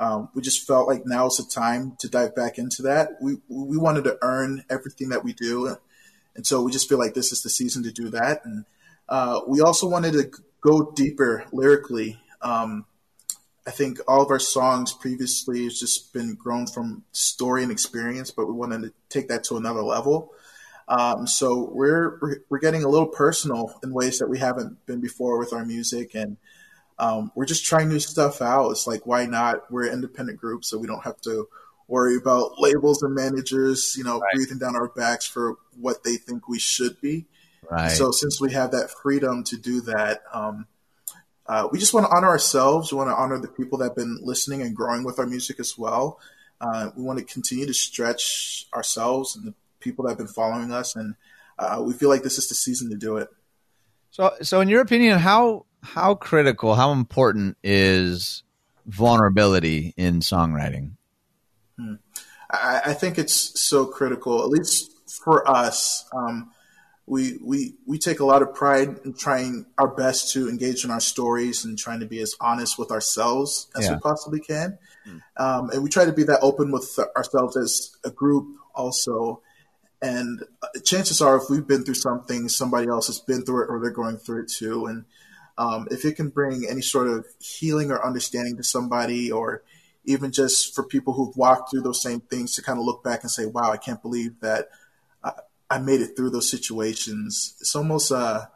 [0.00, 3.10] um, we just felt like now is the time to dive back into that.
[3.20, 5.76] We we wanted to earn everything that we do,
[6.34, 8.44] and so we just feel like this is the season to do that.
[8.44, 8.64] And
[9.08, 12.18] uh, we also wanted to go deeper lyrically.
[12.40, 12.86] Um,
[13.66, 18.30] I think all of our songs previously has just been grown from story and experience,
[18.30, 20.32] but we wanted to take that to another level.
[20.88, 25.38] Um, so we're, we're getting a little personal in ways that we haven't been before
[25.38, 26.36] with our music, and
[26.98, 28.70] um, we're just trying new stuff out.
[28.70, 29.70] It's like why not?
[29.70, 31.48] We're an independent group, so we don't have to
[31.88, 34.34] worry about labels and managers, you know, right.
[34.34, 37.26] breathing down our backs for what they think we should be.
[37.70, 37.90] Right.
[37.90, 40.66] So since we have that freedom to do that, um,
[41.46, 42.90] uh, we just want to honor ourselves.
[42.90, 45.60] We want to honor the people that have been listening and growing with our music
[45.60, 46.18] as well.
[46.60, 49.54] Uh, we want to continue to stretch ourselves and the
[49.84, 51.14] people that have been following us, and
[51.58, 53.28] uh, we feel like this is the season to do it.
[54.10, 58.42] So, so in your opinion, how how critical, how important is
[58.86, 60.92] vulnerability in songwriting?
[61.78, 61.94] Hmm.
[62.50, 66.08] I, I, think it's so critical, at least for us.
[66.12, 66.52] Um,
[67.06, 70.90] we we we take a lot of pride in trying our best to engage in
[70.90, 73.94] our stories and trying to be as honest with ourselves as yeah.
[73.94, 75.20] we possibly can, mm.
[75.36, 79.42] um, and we try to be that open with ourselves as a group also.
[80.04, 83.70] And uh, chances are, if we've been through something, somebody else has been through it,
[83.70, 84.86] or they're going through it too.
[84.86, 85.04] And
[85.56, 89.62] um, if it can bring any sort of healing or understanding to somebody, or
[90.04, 93.22] even just for people who've walked through those same things to kind of look back
[93.22, 94.68] and say, "Wow, I can't believe that."
[95.70, 97.56] I made it through those situations.
[97.60, 98.50] It's almost a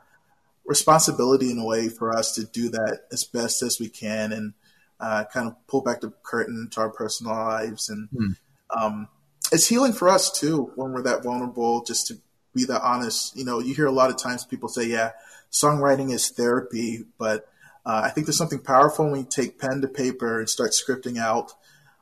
[0.65, 4.53] responsibility in a way for us to do that as best as we can and
[5.01, 7.89] uh, kind of pull back the curtain to our personal lives.
[7.89, 8.37] And mm.
[8.71, 9.09] um,
[9.53, 12.15] it's healing for us too when we're that vulnerable, just to
[12.55, 13.37] be that honest.
[13.37, 15.13] You know, you hear a lot of times people say, yeah,
[15.51, 17.49] songwriting is therapy, but
[17.87, 21.19] uh, I think there's something powerful when you take pen to paper and start scripting
[21.19, 21.53] out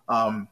[0.09, 0.49] um,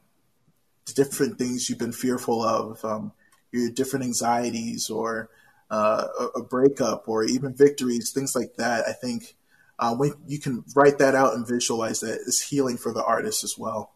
[0.85, 2.83] the different things you've been fearful of.
[2.85, 3.11] Um,
[3.55, 5.29] your different anxieties or
[5.71, 8.85] uh, a, breakup or even victories, things like that.
[8.87, 9.35] I think
[9.79, 13.43] uh, when you can write that out and visualize that, it's healing for the artist
[13.43, 13.93] as well.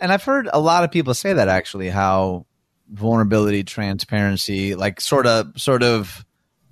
[0.00, 2.46] And I've heard a lot of people say that actually, how
[2.88, 6.24] vulnerability, transparency, like sort of, sort of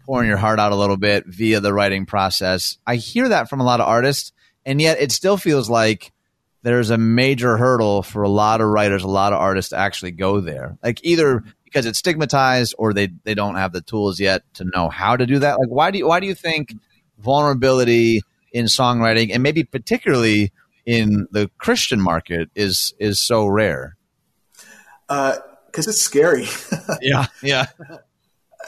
[0.04, 2.78] pouring your heart out a little bit via the writing process.
[2.86, 4.32] I hear that from a lot of artists,
[4.64, 6.12] and yet it still feels like
[6.62, 10.10] there's a major hurdle for a lot of writers, a lot of artists to actually
[10.10, 10.76] go there.
[10.82, 14.88] Like either because it's stigmatized or they they don't have the tools yet to know
[14.88, 16.74] how to do that like why do you why do you think
[17.18, 20.50] vulnerability in songwriting and maybe particularly
[20.88, 23.96] in the christian market is is so rare
[25.06, 25.38] because
[25.86, 26.46] uh, it's scary
[27.00, 27.66] yeah yeah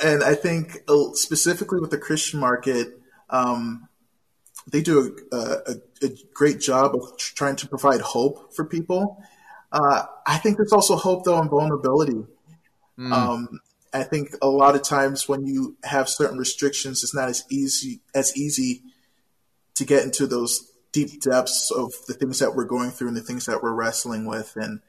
[0.05, 2.89] and i think uh, specifically with the christian market
[3.31, 3.89] um,
[4.66, 9.23] they do a, a, a, great job of trying to provide hope for people
[9.73, 12.25] uh, I think there's also hope though in vulnerability.
[12.99, 13.12] Mm.
[13.12, 13.61] Um,
[13.93, 18.01] I think a lot of times when you have certain restrictions, it's not as easy
[18.14, 18.83] as easy
[19.75, 23.22] to get into those deep depths of the things that we're going through and the
[23.22, 24.57] things that we're wrestling with.
[24.57, 24.80] And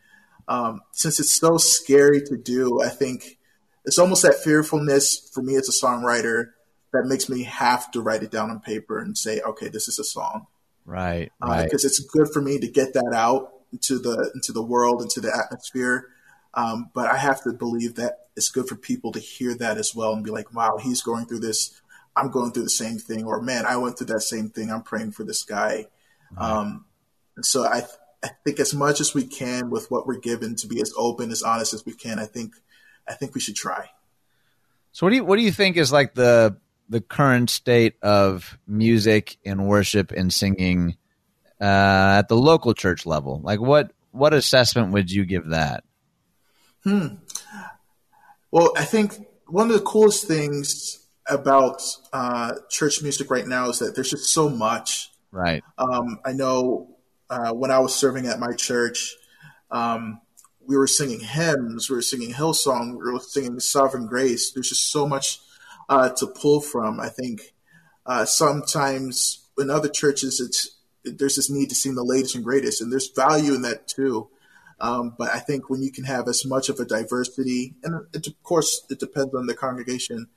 [0.47, 3.37] um, since it's so scary to do, I think
[3.85, 6.51] it's almost that fearfulness for me as a songwriter
[6.93, 9.97] that makes me have to write it down on paper and say, okay, this is
[9.99, 10.47] a song.
[10.85, 11.31] Right.
[11.41, 11.63] Right.
[11.63, 15.01] Because uh, it's good for me to get that out into the into the world,
[15.01, 16.07] into the atmosphere.
[16.53, 19.95] Um, but I have to believe that it's good for people to hear that as
[19.95, 21.80] well and be like, wow, he's going through this.
[22.15, 23.25] I'm going through the same thing.
[23.25, 24.71] Or, man, I went through that same thing.
[24.71, 25.87] I'm praying for this guy.
[26.37, 26.85] Um,
[27.35, 27.83] and so I,
[28.23, 31.31] I think as much as we can with what we're given to be as open,
[31.31, 32.53] as honest as we can, I think,
[33.07, 33.89] I think we should try.
[34.91, 36.57] So what do you, what do you think is like the,
[36.89, 40.97] the current state of music and worship and singing
[41.59, 43.41] uh, at the local church level?
[43.43, 45.83] Like what, what assessment would you give that?
[46.83, 47.15] Hmm.
[48.51, 51.81] Well, I think one of the coolest things about
[52.13, 55.11] uh, church music right now is that there's just so much.
[55.31, 55.63] Right.
[55.77, 56.97] Um, I know
[57.29, 59.15] uh, when I was serving at my church,
[59.69, 60.21] um,
[60.67, 64.51] we were singing hymns, we were singing Hillsong, we were singing Sovereign Grace.
[64.51, 65.39] There's just so much
[65.89, 66.99] uh, to pull from.
[66.99, 67.53] I think
[68.05, 72.81] uh, sometimes in other churches, it's there's this need to sing the latest and greatest,
[72.81, 74.29] and there's value in that too.
[74.79, 78.27] Um, but I think when you can have as much of a diversity, and it,
[78.27, 80.27] of course it depends on the congregation,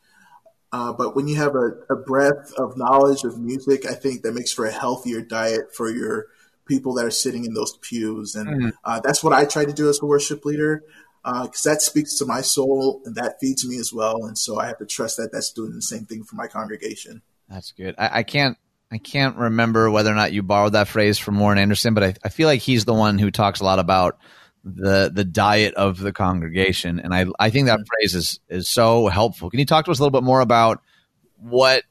[0.74, 4.34] uh, but when you have a, a, breadth of knowledge of music, I think that
[4.34, 6.26] makes for a healthier diet for your
[6.66, 8.34] people that are sitting in those pews.
[8.34, 8.68] And mm-hmm.
[8.82, 10.82] uh, that's what I try to do as a worship leader
[11.22, 14.24] because uh, that speaks to my soul and that feeds me as well.
[14.24, 17.22] And so I have to trust that that's doing the same thing for my congregation.
[17.48, 17.94] That's good.
[17.96, 18.58] I, I can't
[18.90, 22.14] I can't remember whether or not you borrowed that phrase from Warren Anderson, but I,
[22.24, 24.18] I, feel like he's the one who talks a lot about
[24.64, 27.84] the the diet of the congregation, and I I think that mm-hmm.
[27.84, 29.50] phrase is is so helpful.
[29.50, 30.82] Can you talk to us a little bit more about
[31.36, 31.84] what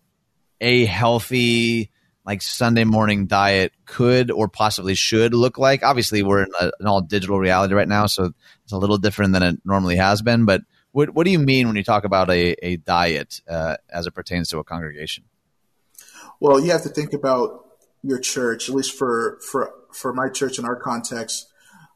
[0.60, 1.92] a healthy
[2.26, 5.84] like Sunday morning diet could or possibly should look like?
[5.84, 9.34] Obviously, we're in a, an all digital reality right now, so it's a little different
[9.34, 10.46] than it normally has been.
[10.46, 10.62] But
[10.92, 14.16] what what do you mean when you talk about a a diet uh, as it
[14.16, 15.26] pertains to a congregation?
[16.40, 17.66] Well, you have to think about
[18.02, 21.53] your church, at least for for for my church in our context.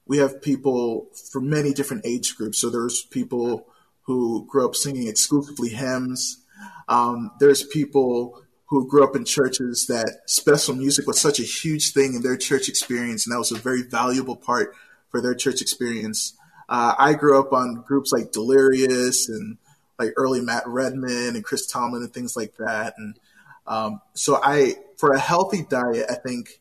[0.07, 2.59] We have people from many different age groups.
[2.59, 3.67] So there's people
[4.03, 6.43] who grew up singing exclusively hymns.
[6.87, 11.93] Um, there's people who grew up in churches that special music was such a huge
[11.93, 14.73] thing in their church experience, and that was a very valuable part
[15.09, 16.33] for their church experience.
[16.69, 19.57] Uh, I grew up on groups like Delirious and
[19.97, 22.93] like early Matt Redman and Chris Tomlin and things like that.
[22.97, 23.17] And
[23.65, 26.59] um, so I, for a healthy diet, I think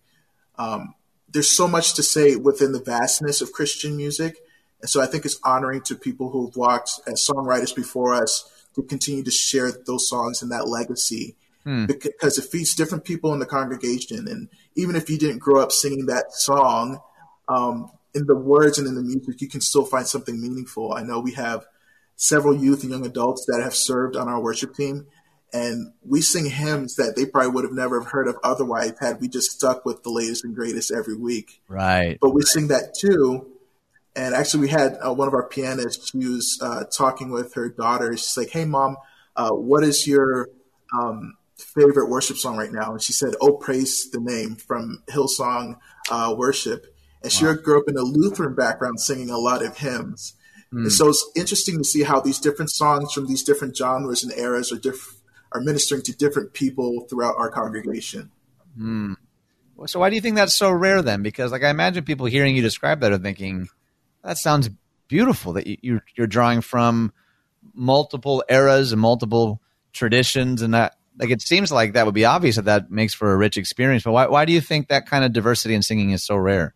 [0.58, 0.94] um,
[1.36, 4.38] there's so much to say within the vastness of Christian music.
[4.80, 8.82] And so I think it's honoring to people who've walked as songwriters before us to
[8.82, 11.84] continue to share those songs and that legacy hmm.
[11.84, 14.26] because it feeds different people in the congregation.
[14.28, 17.00] And even if you didn't grow up singing that song,
[17.48, 20.94] um, in the words and in the music, you can still find something meaningful.
[20.94, 21.66] I know we have
[22.16, 25.06] several youth and young adults that have served on our worship team,
[25.52, 29.28] and we sing hymns that they probably would have never heard of otherwise had we
[29.28, 31.62] just stuck with the latest and greatest every week.
[31.68, 32.18] Right.
[32.20, 33.52] But we sing that too.
[34.14, 36.10] And actually, we had uh, one of our pianists.
[36.10, 38.16] She was uh, talking with her daughter.
[38.16, 38.96] She's like, "Hey, mom,
[39.36, 40.48] uh, what is your
[40.98, 45.76] um, favorite worship song right now?" And she said, "Oh, praise the name" from Hillsong
[46.10, 46.86] uh, Worship.
[47.22, 47.54] And wow.
[47.54, 50.34] she grew up in a Lutheran background, singing a lot of hymns.
[50.72, 50.84] Mm.
[50.84, 54.32] And so it's interesting to see how these different songs from these different genres and
[54.36, 55.15] eras are diff-
[55.56, 58.30] are ministering to different people throughout our congregation.
[58.78, 59.16] Mm.
[59.86, 61.22] So why do you think that's so rare then?
[61.22, 63.68] Because like I imagine people hearing you describe that are thinking
[64.22, 64.70] that sounds
[65.08, 67.12] beautiful that you, you're drawing from
[67.74, 69.60] multiple eras and multiple
[69.92, 73.32] traditions and that like it seems like that would be obvious that that makes for
[73.32, 76.10] a rich experience but why, why do you think that kind of diversity in singing
[76.10, 76.74] is so rare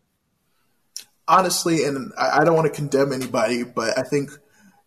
[1.30, 4.30] honestly, and I, I don't want to condemn anybody, but I think,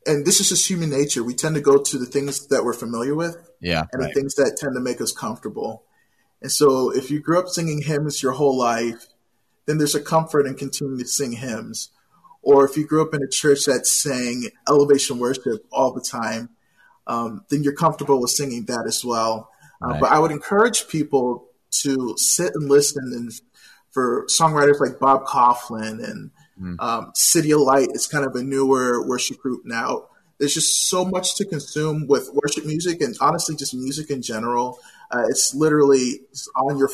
[0.06, 1.24] and this is just human nature.
[1.24, 4.14] We tend to go to the things that we're familiar with, yeah, and right.
[4.14, 5.84] the things that tend to make us comfortable.
[6.42, 9.08] And so, if you grew up singing hymns your whole life,
[9.66, 11.90] then there's a comfort in continuing to sing hymns.
[12.42, 16.50] Or if you grew up in a church that sang elevation worship all the time,
[17.08, 19.50] um, then you're comfortable with singing that as well.
[19.82, 20.02] Uh, right.
[20.02, 21.48] But I would encourage people
[21.82, 23.32] to sit and listen and
[23.92, 26.76] for songwriters like Bob Kauflin and mm.
[26.80, 27.12] um,
[27.66, 27.90] Light.
[27.94, 30.08] It's kind of a newer worship group now.
[30.40, 34.80] There's just so much to consume with worship music and honestly, just music in general.
[35.12, 36.22] Uh, it's literally
[36.56, 36.90] on your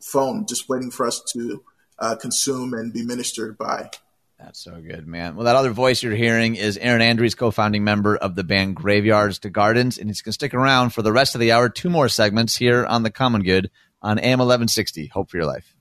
[0.00, 1.64] phone, just waiting for us to
[1.98, 3.90] uh, consume and be ministered by.
[4.38, 5.36] That's so good, man.
[5.36, 9.38] Well, that other voice you're hearing is Aaron Andries, co-founding member of the band Graveyards
[9.40, 11.68] to Gardens, and he's going to stick around for the rest of the hour.
[11.68, 13.70] Two more segments here on the Common Good
[14.02, 15.06] on AM 1160.
[15.08, 15.76] Hope for your life.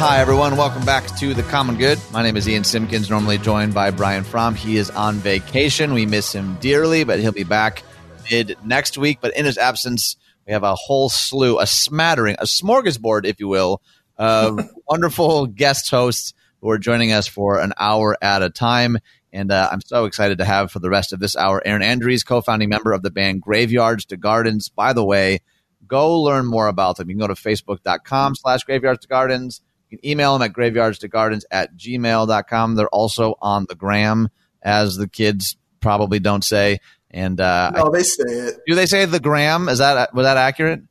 [0.00, 0.56] Hi, everyone.
[0.56, 1.98] Welcome back to The Common Good.
[2.10, 4.54] My name is Ian Simpkins, normally joined by Brian Fromm.
[4.54, 5.92] He is on vacation.
[5.92, 7.82] We miss him dearly, but he'll be back
[8.30, 9.18] mid next week.
[9.20, 13.48] But in his absence, we have a whole slew, a smattering, a smorgasbord, if you
[13.48, 13.82] will,
[14.16, 16.32] of wonderful guest hosts
[16.62, 18.96] who are joining us for an hour at a time.
[19.34, 22.24] And uh, I'm so excited to have for the rest of this hour Aaron Andries,
[22.24, 24.70] co founding member of the band Graveyards to Gardens.
[24.70, 25.40] By the way,
[25.86, 27.10] go learn more about them.
[27.10, 29.60] You can go to facebook.com slash graveyards to gardens.
[29.90, 32.74] You can email them at graveyards to gardens at gmail.com.
[32.76, 34.30] They're also on the gram,
[34.62, 36.78] as the kids probably don't say.
[37.10, 38.60] And uh, no, they say it.
[38.66, 39.68] Do they say the gram?
[39.68, 40.82] Is that was that accurate?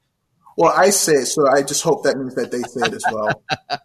[0.57, 3.05] Well, I say it, so I just hope that means that they say it as
[3.11, 3.43] well.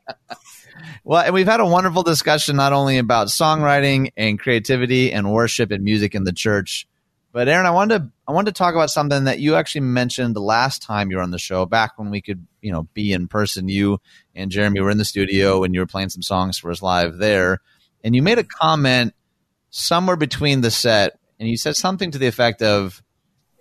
[1.07, 5.71] Well, and we've had a wonderful discussion not only about songwriting and creativity and worship
[5.71, 6.89] and music in the church,
[7.31, 10.35] but Aaron, I wanted to I wanted to talk about something that you actually mentioned
[10.35, 13.13] the last time you were on the show, back when we could, you know, be
[13.13, 13.69] in person.
[13.69, 14.01] You
[14.35, 17.19] and Jeremy were in the studio and you were playing some songs for us live
[17.19, 17.59] there.
[18.03, 19.15] And you made a comment
[19.71, 23.03] somewhere between the set, and you said something to the effect of,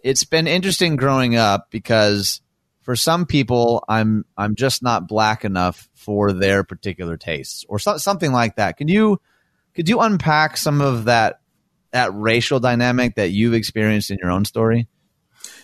[0.03, 2.41] "It's been interesting growing up because
[2.81, 7.97] for some people, I'm I'm just not black enough for their particular tastes, or so,
[7.97, 8.77] something like that.
[8.77, 9.19] Could you
[9.73, 11.39] could you unpack some of that
[11.91, 14.87] that racial dynamic that you've experienced in your own story?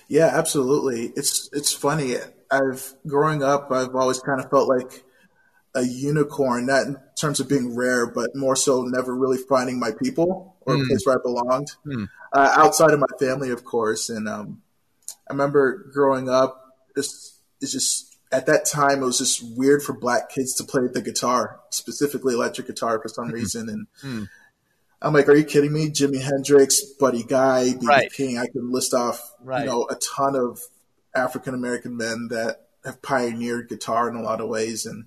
[0.07, 1.11] Yeah, absolutely.
[1.15, 2.15] It's it's funny.
[2.51, 5.03] I've growing up, I've always kind of felt like
[5.75, 9.91] a unicorn, not in terms of being rare, but more so never really finding my
[9.91, 10.83] people or mm.
[10.83, 11.71] a place where I belonged.
[11.85, 12.09] Mm.
[12.33, 14.09] Uh, outside of my family, of course.
[14.09, 14.61] And um,
[15.29, 19.93] I remember growing up, it's, it's just at that time it was just weird for
[19.93, 23.33] black kids to play the guitar, specifically electric guitar for some mm-hmm.
[23.35, 23.69] reason.
[23.69, 24.29] And mm.
[25.01, 25.89] I'm like, are you kidding me?
[25.89, 27.87] Jimi Hendrix, Buddy Guy, B.B.
[27.87, 28.11] Right.
[28.11, 28.37] King.
[28.37, 29.61] I can list off, right.
[29.61, 30.59] you know, a ton of
[31.15, 34.85] African American men that have pioneered guitar in a lot of ways.
[34.85, 35.05] And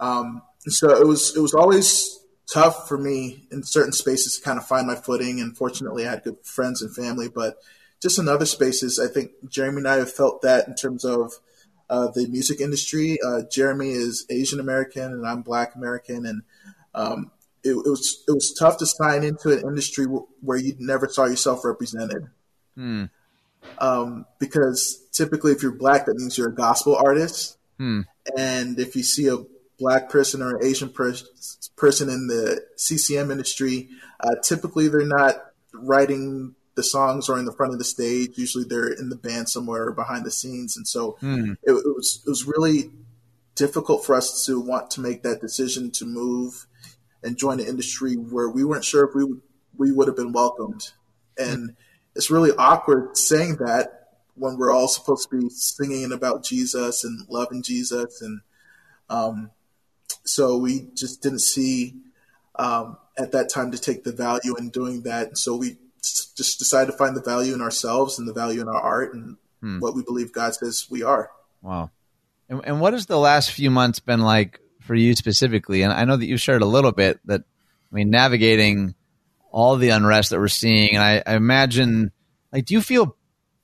[0.00, 2.18] um, so it was it was always
[2.50, 5.40] tough for me in certain spaces to kind of find my footing.
[5.40, 7.58] And fortunately, I had good friends and family, but
[8.00, 11.32] just in other spaces, I think Jeremy and I have felt that in terms of
[11.90, 13.18] uh, the music industry.
[13.26, 16.42] Uh, Jeremy is Asian American and I'm Black American, and
[16.94, 17.30] um,
[17.64, 21.08] it, it, was it was tough to sign into an industry w- where you never
[21.08, 22.28] saw yourself represented.
[22.76, 23.04] Hmm.
[23.78, 27.58] Um, because typically, if you're black, that means you're a gospel artist.
[27.78, 28.02] Hmm.
[28.36, 29.38] And if you see a
[29.78, 31.14] black person or an Asian per-
[31.76, 33.88] person in the CCM industry,
[34.20, 35.36] uh, typically they're not
[35.72, 38.38] writing the songs or in the front of the stage.
[38.38, 40.76] Usually they're in the band somewhere behind the scenes.
[40.76, 41.52] And so hmm.
[41.62, 42.90] it, it, was it was really
[43.54, 46.66] difficult for us to want to make that decision to move
[47.22, 49.40] and join an industry where we weren't sure if we would,
[49.76, 50.92] we would have been welcomed.
[51.36, 51.74] And
[52.18, 57.20] it's really awkward saying that when we're all supposed to be singing about Jesus and
[57.28, 58.20] loving Jesus.
[58.20, 58.40] And
[59.08, 59.50] um,
[60.24, 61.94] so we just didn't see
[62.56, 65.38] um, at that time to take the value in doing that.
[65.38, 68.80] So we just decided to find the value in ourselves and the value in our
[68.80, 69.78] art and hmm.
[69.78, 71.30] what we believe God says we are.
[71.62, 71.92] Wow.
[72.48, 75.82] And, and what has the last few months been like for you specifically?
[75.82, 78.96] And I know that you shared a little bit that, I mean, navigating
[79.50, 82.12] all the unrest that we're seeing, and I, I imagine,
[82.52, 83.16] like, do you feel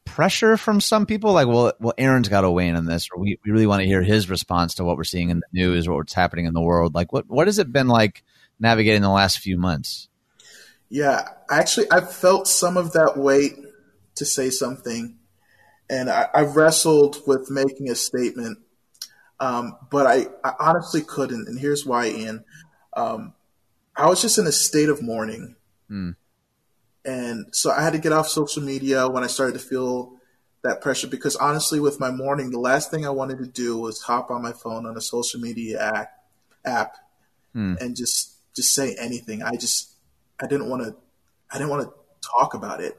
[0.04, 1.32] pressure from some people?
[1.32, 3.80] Like, well, well, Aaron's got to weigh in on this, or we, we really want
[3.82, 6.54] to hear his response to what we're seeing in the news or what's happening in
[6.54, 6.94] the world.
[6.94, 8.22] Like, what what has it been like
[8.58, 10.08] navigating the last few months?
[10.88, 13.56] Yeah, actually, I've felt some of that weight
[14.16, 15.18] to say something,
[15.90, 18.58] and I, I wrestled with making a statement
[19.40, 21.48] um, but I, I, honestly couldn't.
[21.48, 22.44] And here's why, Ian.
[22.96, 23.34] Um,
[23.96, 25.56] I was just in a state of mourning.
[25.90, 26.16] Mm.
[27.04, 30.14] And so I had to get off social media when I started to feel
[30.62, 34.02] that pressure because honestly, with my mourning, the last thing I wanted to do was
[34.02, 36.10] hop on my phone on a social media app,
[36.64, 36.96] app
[37.54, 37.78] mm.
[37.80, 39.42] and just just say anything.
[39.42, 39.92] I just
[40.40, 40.96] I didn't want to
[41.50, 41.94] I didn't want to
[42.26, 42.98] talk about it.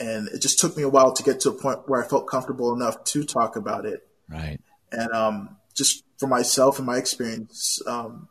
[0.00, 2.26] And it just took me a while to get to a point where I felt
[2.26, 4.06] comfortable enough to talk about it.
[4.28, 4.58] Right.
[4.90, 8.28] And um, just for myself and my experience, um,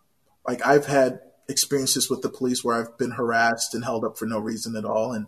[0.47, 1.20] like I've had
[1.50, 4.86] experiences with the police where I've been harassed and held up for no reason at
[4.86, 5.14] all.
[5.14, 5.28] And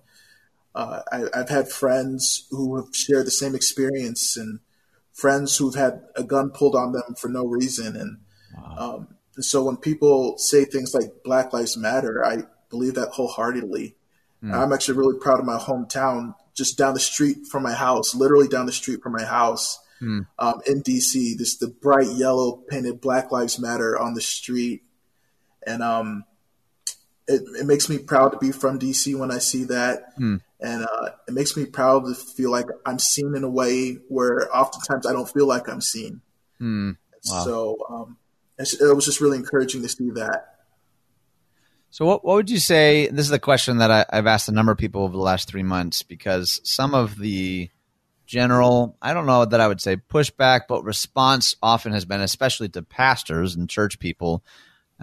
[0.75, 4.59] uh, I, have had friends who have shared the same experience and
[5.11, 7.95] friends who've had a gun pulled on them for no reason.
[7.95, 8.17] And,
[8.57, 8.75] wow.
[8.77, 13.95] um, and so when people say things like Black Lives Matter, I believe that wholeheartedly.
[14.43, 14.53] Mm.
[14.53, 18.47] I'm actually really proud of my hometown, just down the street from my house, literally
[18.47, 20.25] down the street from my house mm.
[20.39, 21.37] um, in DC.
[21.37, 24.83] This the bright yellow painted Black Lives Matter on the street,
[25.65, 26.25] and um,
[27.27, 30.41] it, it makes me proud to be from DC when I see that, mm.
[30.59, 34.55] and uh, it makes me proud to feel like I'm seen in a way where
[34.55, 36.21] oftentimes I don't feel like I'm seen.
[36.61, 36.97] Mm.
[37.29, 37.43] Wow.
[37.43, 38.17] So um,
[38.57, 40.53] it was just really encouraging to see that.
[41.89, 43.07] So, what, what would you say?
[43.07, 45.47] This is a question that I, have asked a number of people over the last
[45.47, 47.69] three months because some of the
[48.25, 52.69] general, I don't know that I would say pushback, but response often has been, especially
[52.69, 54.43] to pastors and church people,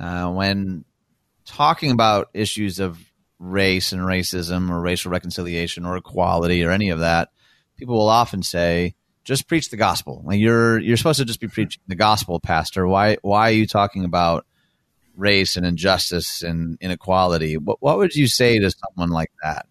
[0.01, 0.85] uh, when
[1.45, 2.99] talking about issues of
[3.39, 7.29] race and racism or racial reconciliation or equality or any of that,
[7.77, 8.95] people will often say,
[9.25, 10.23] just preach the gospel.
[10.25, 12.87] Like you're you're supposed to just be preaching the gospel, pastor.
[12.87, 14.47] Why why are you talking about
[15.17, 17.59] race and injustice and inequality?
[17.59, 19.67] What what would you say to someone like that?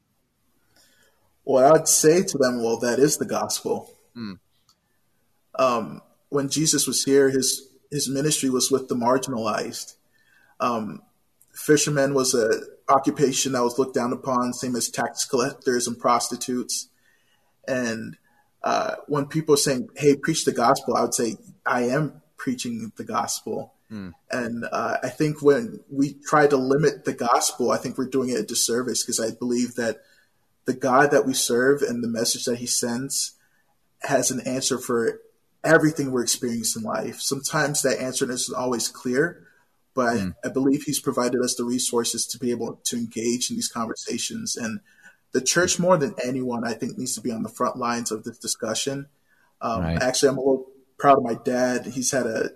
[1.43, 3.91] Well, I'd say to them, well, that is the gospel.
[4.13, 4.33] Hmm.
[5.57, 9.95] Um, when Jesus was here, his his ministry was with the marginalized.
[10.59, 11.01] Um,
[11.53, 12.49] fishermen was a
[12.89, 16.89] occupation that was looked down upon, same as tax collectors and prostitutes.
[17.67, 18.17] And
[18.63, 22.91] uh, when people are saying, "Hey, preach the gospel," I would say, "I am preaching
[22.97, 24.13] the gospel." Mm.
[24.31, 28.29] And uh, I think when we try to limit the gospel, I think we're doing
[28.29, 30.01] it a disservice because I believe that
[30.65, 33.33] the God that we serve and the message that he sends
[34.01, 35.21] has an answer for
[35.63, 37.19] everything we're experiencing in life.
[37.19, 39.47] Sometimes that answer isn't always clear,
[39.93, 40.35] but mm.
[40.43, 44.55] I believe he's provided us the resources to be able to engage in these conversations.
[44.55, 44.79] And
[45.31, 48.23] the church, more than anyone, I think needs to be on the front lines of
[48.23, 49.07] this discussion.
[49.61, 50.01] Um, right.
[50.01, 50.67] Actually, I'm a little
[50.97, 51.85] proud of my dad.
[51.87, 52.51] He's had a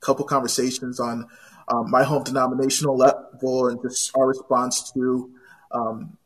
[0.00, 1.28] couple conversations on
[1.68, 5.30] um, my home denominational level and just our response to
[5.72, 6.16] um,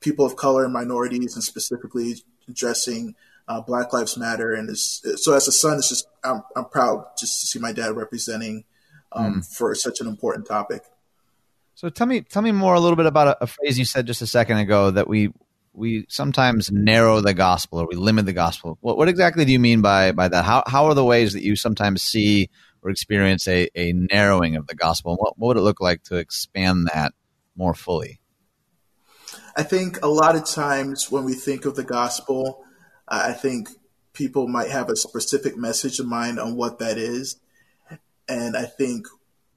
[0.00, 2.16] people of color and minorities, and specifically
[2.48, 3.14] addressing
[3.48, 4.52] uh, Black Lives Matter.
[4.52, 7.96] And so, as a son, it's just I'm, I'm proud just to see my dad
[7.96, 8.64] representing
[9.12, 9.56] um, mm.
[9.56, 10.82] for such an important topic.
[11.74, 14.06] So tell me, tell me more a little bit about a, a, phrase you said
[14.06, 15.32] just a second ago that we
[15.72, 18.76] we sometimes narrow the gospel or we limit the gospel.
[18.80, 20.44] What, what exactly do you mean by by that?
[20.44, 22.50] How how are the ways that you sometimes see
[22.82, 25.16] or experience a, a narrowing of the gospel?
[25.16, 27.12] What, what would it look like to expand that
[27.56, 28.20] more fully?
[29.56, 32.64] I think a lot of times when we think of the gospel,
[33.08, 33.68] I think
[34.12, 37.36] people might have a specific message in mind on what that is.
[38.28, 39.06] And I think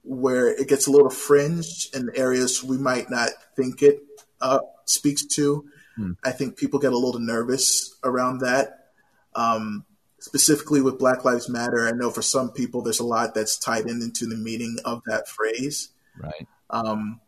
[0.02, 4.00] where it gets a little fringed in areas we might not think it
[4.40, 5.64] uh, speaks to,
[5.96, 6.12] hmm.
[6.24, 8.90] I think people get a little nervous around that.
[9.34, 9.84] Um,
[10.20, 13.86] specifically with Black Lives Matter, I know for some people there's a lot that's tied
[13.86, 15.90] in into the meaning of that phrase.
[16.18, 16.46] Right.
[16.70, 17.20] Um,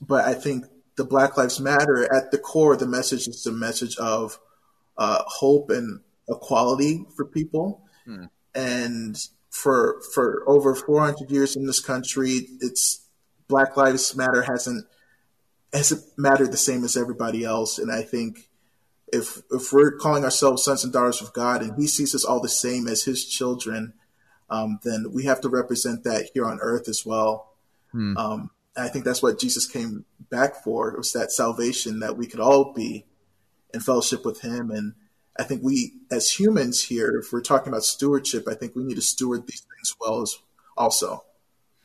[0.00, 3.96] but I think the Black Lives Matter at the core, the message is a message
[3.96, 4.38] of
[4.96, 7.82] uh, hope and equality for people.
[8.04, 8.26] Hmm.
[8.54, 9.16] And
[9.54, 13.06] for for over 400 years in this country, it's
[13.46, 14.84] Black Lives Matter hasn't
[15.72, 17.78] hasn't mattered the same as everybody else.
[17.78, 18.50] And I think
[19.12, 22.40] if if we're calling ourselves sons and daughters of God, and He sees us all
[22.40, 23.94] the same as His children,
[24.50, 27.52] um, then we have to represent that here on earth as well.
[27.92, 28.16] Hmm.
[28.16, 30.92] Um, I think that's what Jesus came back for.
[30.96, 33.06] Was that salvation that we could all be
[33.72, 34.72] in fellowship with Him.
[34.72, 34.94] And
[35.38, 38.94] I think we, as humans here, if we're talking about stewardship, I think we need
[38.96, 40.36] to steward these things well as
[40.76, 41.24] also.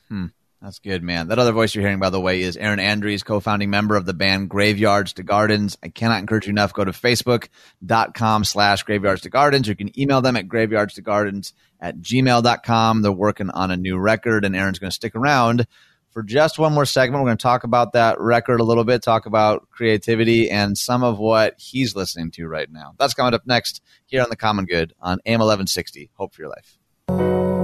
[0.08, 0.28] Hmm.
[0.62, 1.30] That's good, man.
[1.30, 4.14] That other voice you're hearing, by the way, is Aaron Andries, co-founding member of the
[4.14, 5.78] band Graveyards to Gardens.
[5.82, 6.74] I cannot encourage you enough.
[6.74, 9.70] Go to facebook.com slash graveyards to gardens.
[9.70, 13.02] You can email them at graveyards to gardens at gmail.com.
[13.02, 15.66] They're working on a new record and Aaron's going to stick around
[16.12, 17.22] for just one more segment.
[17.22, 21.04] We're going to talk about that record a little bit, talk about creativity and some
[21.04, 22.94] of what he's listening to right now.
[22.98, 26.12] That's coming up next here on The Common Good on AM 1160.
[26.16, 27.59] Hope for your life.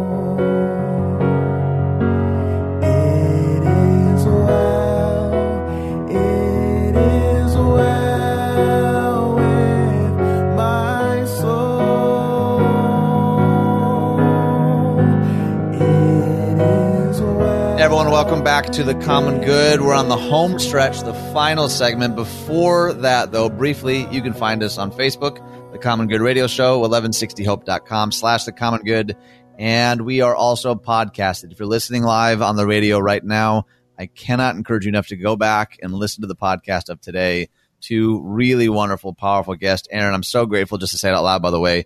[18.26, 19.82] Welcome back to the Common Good.
[19.82, 22.16] We're on the home stretch, the final segment.
[22.16, 25.38] Before that, though, briefly, you can find us on Facebook,
[25.72, 29.16] the Common Good Radio Show, 1160hope.com slash the Common Good.
[29.60, 31.52] And we are also podcasted.
[31.52, 35.18] If you're listening live on the radio right now, I cannot encourage you enough to
[35.18, 37.50] go back and listen to the podcast of today.
[37.80, 39.88] Two really wonderful, powerful guests.
[39.92, 41.86] Aaron, I'm so grateful just to say it out loud, by the way,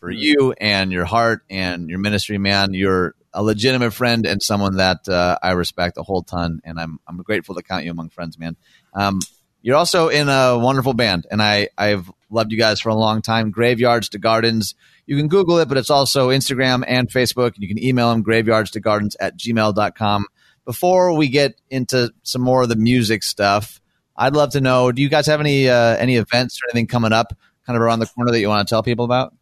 [0.00, 2.72] for you and your heart and your ministry, man.
[2.72, 6.98] You're a legitimate friend and someone that uh, I respect a whole ton, and I'm
[7.06, 8.56] I'm grateful to count you among friends, man.
[8.94, 9.20] Um,
[9.60, 13.22] you're also in a wonderful band, and I I've loved you guys for a long
[13.22, 13.50] time.
[13.50, 14.74] Graveyards to Gardens.
[15.06, 17.54] You can Google it, but it's also Instagram and Facebook.
[17.54, 20.26] And you can email them graveyards to gardens at gmail.com.
[20.64, 23.80] Before we get into some more of the music stuff,
[24.16, 27.12] I'd love to know: Do you guys have any uh, any events or anything coming
[27.12, 29.34] up, kind of around the corner that you want to tell people about?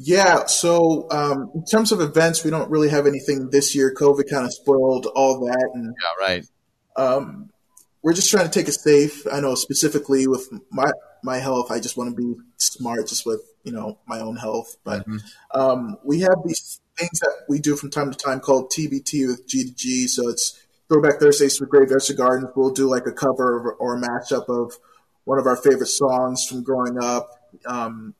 [0.00, 3.92] Yeah, so um, in terms of events, we don't really have anything this year.
[3.92, 6.46] COVID kind of spoiled all that, and yeah, right.
[6.96, 7.50] Um,
[8.00, 9.26] we're just trying to take it safe.
[9.30, 10.90] I know specifically with my
[11.24, 14.76] my health, I just want to be smart, just with you know my own health.
[14.84, 15.60] But mm-hmm.
[15.60, 19.48] um, we have these things that we do from time to time called TBT with
[19.48, 20.06] G to G.
[20.06, 22.50] So it's Throwback Thursdays with Graveyards to Gardens.
[22.54, 24.78] We'll do like a cover or a mashup of
[25.24, 27.30] one of our favorite songs from growing up.
[27.66, 28.14] Um,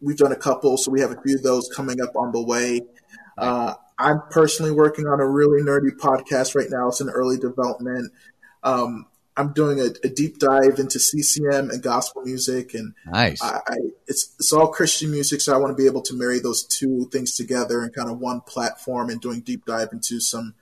[0.00, 2.42] we've done a couple, so we have a few of those coming up on the
[2.42, 2.80] way.
[3.38, 6.88] Uh, I'm personally working on a really nerdy podcast right now.
[6.88, 8.12] It's in early development.
[8.62, 9.06] Um,
[9.36, 13.42] I'm doing a, a, deep dive into CCM and gospel music, and nice.
[13.42, 13.76] I, I,
[14.06, 17.08] it's it's all Christian music, so I want to be able to marry those two
[17.10, 20.54] things together in kind of one platform and doing deep dive into some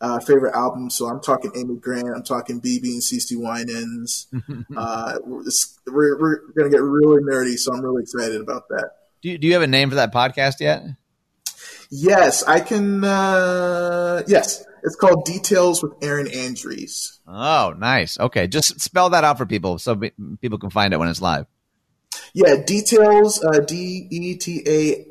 [0.00, 0.94] uh, favorite albums.
[0.94, 4.26] So I'm talking Amy Grant, I'm talking BB and CeCe Winans.
[4.76, 8.90] uh, we're, we're going to get really nerdy, so I'm really excited about that.
[9.22, 10.82] Do you, do you have a name for that podcast yet?
[11.90, 13.04] Yes, I can.
[13.04, 17.18] Uh, yes, it's called Details with Aaron Andries.
[17.26, 18.18] Oh, nice.
[18.18, 20.00] Okay, just spell that out for people so
[20.40, 21.46] people can find it when it's live.
[22.32, 25.06] Yeah, Details, uh, D E T A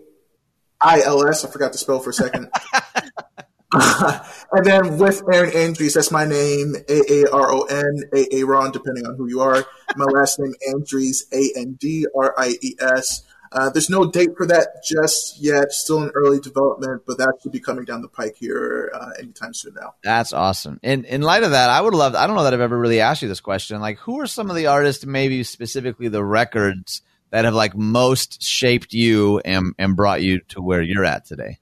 [0.82, 1.46] I L S.
[1.46, 2.50] I forgot to spell for a second.
[4.52, 8.44] and then with Aaron Andries, that's my name, A A R O N, A A
[8.44, 9.66] Ron, depending on who you are.
[9.96, 13.24] My last name, Andries, A N D R I E S.
[13.52, 15.72] Uh, there's no date for that just yet.
[15.72, 19.54] Still in early development, but that should be coming down the pike here uh, anytime
[19.54, 19.96] soon now.
[20.04, 20.80] That's awesome.
[20.84, 22.14] And in light of that, I would love.
[22.14, 23.80] I don't know that I've ever really asked you this question.
[23.82, 27.02] Like, who are some of the artists, maybe specifically the records
[27.32, 31.58] that have like most shaped you and and brought you to where you're at today?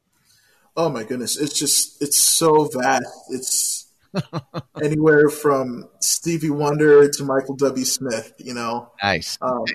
[0.75, 3.05] Oh my goodness, it's just it's so vast.
[3.29, 3.87] It's
[4.81, 7.85] anywhere from Stevie Wonder to Michael W.
[7.85, 8.33] Smith.
[8.37, 9.37] You know, nice.
[9.41, 9.65] Um,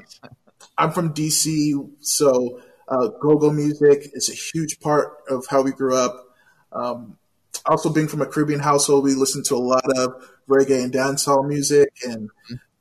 [0.78, 5.97] I'm from DC, so uh, go-go music is a huge part of how we grew
[5.97, 6.36] up.
[6.73, 7.16] Um,
[7.64, 11.47] also, being from a Caribbean household, we listened to a lot of reggae and dancehall
[11.48, 12.31] music, and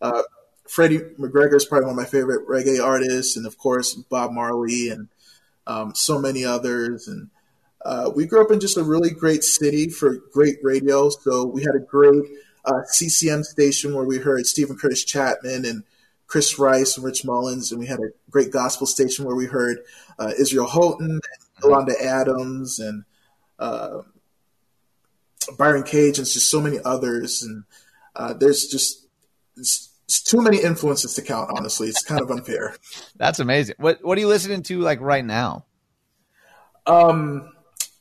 [0.01, 0.23] uh,
[0.67, 4.89] Freddie McGregor is probably one of my favorite reggae artists, and of course Bob Marley
[4.89, 5.07] and
[5.65, 7.07] um, so many others.
[7.07, 7.29] And
[7.85, 11.09] uh, we grew up in just a really great city for great radio.
[11.09, 12.23] So we had a great
[12.65, 15.83] uh, CCM station where we heard Steven Curtis Chapman and
[16.25, 19.77] Chris Rice and Rich Mullins, and we had a great gospel station where we heard
[20.17, 21.21] uh, Israel Houghton, and
[21.63, 23.03] Yolanda Adams, and
[23.59, 23.99] uh,
[25.55, 27.43] Byron Cage, and just so many others.
[27.43, 27.65] And
[28.15, 29.05] uh, there's just
[29.55, 31.51] it's too many influences to count.
[31.55, 32.75] Honestly, it's kind of unfair.
[33.15, 33.75] That's amazing.
[33.77, 35.65] What What are you listening to like right now?
[36.87, 37.51] Um,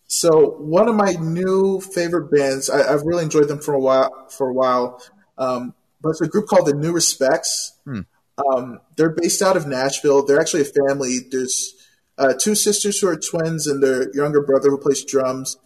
[0.07, 4.29] so one of my new favorite bands, I, have really enjoyed them for a while.
[4.29, 5.03] For a while,
[5.39, 7.79] um, but it's a group called the New Respects.
[7.85, 8.01] Hmm.
[8.37, 10.25] Um, they're based out of Nashville.
[10.25, 11.21] They're actually a family.
[11.31, 11.75] There's
[12.19, 15.57] uh, two sisters who are twins, and their younger brother who plays drums,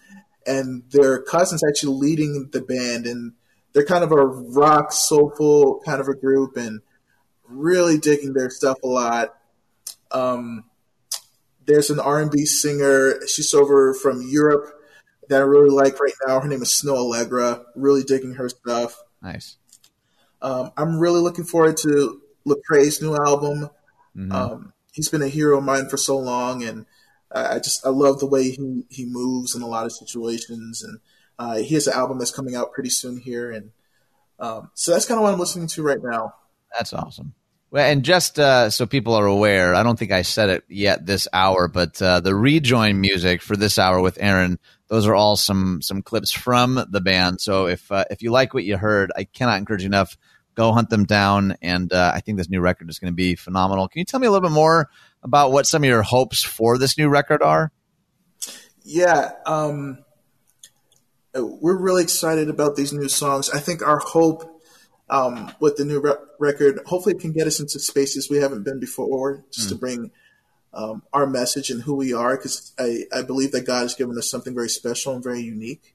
[0.46, 3.06] and their cousin's actually leading the band.
[3.06, 3.32] And
[3.72, 6.80] they're kind of a rock, soulful kind of a group, and
[7.48, 9.34] really digging their stuff a lot.
[10.10, 10.64] Um,
[11.68, 13.20] there's an R&B singer.
[13.28, 14.72] She's over from Europe
[15.28, 16.40] that I really like right now.
[16.40, 17.62] Her name is Snoh Aalegra.
[17.76, 18.96] Really digging her stuff.
[19.22, 19.58] Nice.
[20.40, 23.68] Um, I'm really looking forward to Lecrae's new album.
[24.16, 24.32] Mm-hmm.
[24.32, 26.86] Um, he's been a hero of mine for so long, and
[27.30, 30.82] I just I love the way he he moves in a lot of situations.
[30.82, 31.00] And
[31.38, 33.72] uh, he has an album that's coming out pretty soon here, and
[34.38, 36.34] um, so that's kind of what I'm listening to right now.
[36.72, 37.34] That's awesome.
[37.70, 41.04] Well, and just uh, so people are aware, I don't think I said it yet
[41.04, 44.58] this hour, but uh, the rejoin music for this hour with Aaron,
[44.88, 47.42] those are all some some clips from the band.
[47.42, 50.16] So if uh, if you like what you heard, I cannot encourage you enough.
[50.54, 53.34] Go hunt them down, and uh, I think this new record is going to be
[53.34, 53.86] phenomenal.
[53.86, 54.88] Can you tell me a little bit more
[55.22, 57.70] about what some of your hopes for this new record are?
[58.82, 60.04] Yeah, um,
[61.34, 63.50] we're really excited about these new songs.
[63.50, 64.57] I think our hope
[65.10, 66.80] um, with the new re- record.
[66.86, 69.70] Hopefully, it can get us into spaces we haven't been before, just mm.
[69.70, 70.10] to bring
[70.74, 72.36] um, our message and who we are.
[72.36, 75.94] Because I, I believe that God has given us something very special and very unique,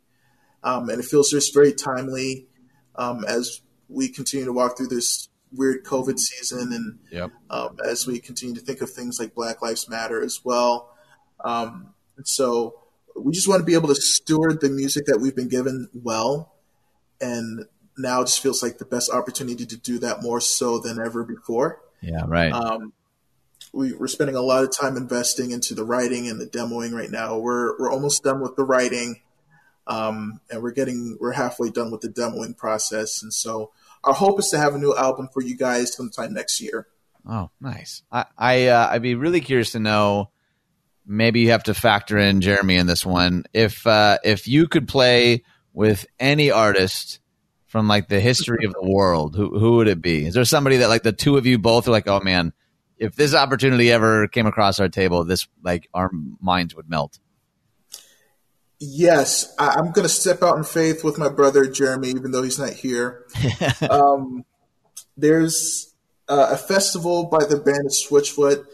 [0.63, 2.47] um, and it feels just very timely
[2.95, 7.31] um, as we continue to walk through this weird COVID season, and yep.
[7.49, 10.89] Um, as we continue to think of things like Black Lives Matter as well.
[11.43, 12.79] Um, and so
[13.15, 16.55] we just want to be able to steward the music that we've been given well
[17.21, 17.65] and
[17.97, 21.81] now just feels like the best opportunity to do that more so than ever before.
[22.01, 22.51] Yeah, right.
[22.51, 22.93] Um,
[23.71, 27.09] we, are spending a lot of time investing into the writing and the demoing right
[27.09, 27.37] now.
[27.37, 29.21] We're we're almost done with the writing,
[29.87, 33.23] um, and we're getting we're halfway done with the demoing process.
[33.23, 33.71] And so
[34.03, 36.87] our hope is to have a new album for you guys sometime next year.
[37.27, 38.03] Oh, nice.
[38.11, 40.29] I, I uh, I'd be really curious to know.
[41.05, 43.43] Maybe you have to factor in Jeremy in this one.
[43.53, 45.43] If uh, if you could play
[45.73, 47.19] with any artist
[47.73, 50.27] from like the history of the world, who who would it be?
[50.27, 52.53] Is there somebody that like the two of you both are like, oh man,
[52.99, 57.17] if this opportunity ever came across our table, this like our minds would melt.
[58.77, 62.43] Yes, I, am going to step out in faith with my brother Jeremy, even though
[62.43, 63.25] he's not here.
[63.89, 64.45] um,
[65.17, 65.95] there's
[66.29, 68.65] uh, a festival by the band Switchfoot,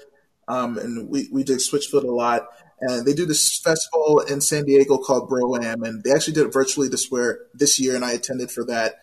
[0.50, 2.48] um, and we we did Switchfoot a lot
[2.82, 6.54] and they do this festival in San Diego called Bro-Am, and they actually did it
[6.54, 7.48] virtually this year.
[7.54, 8.96] This year, and I attended for that.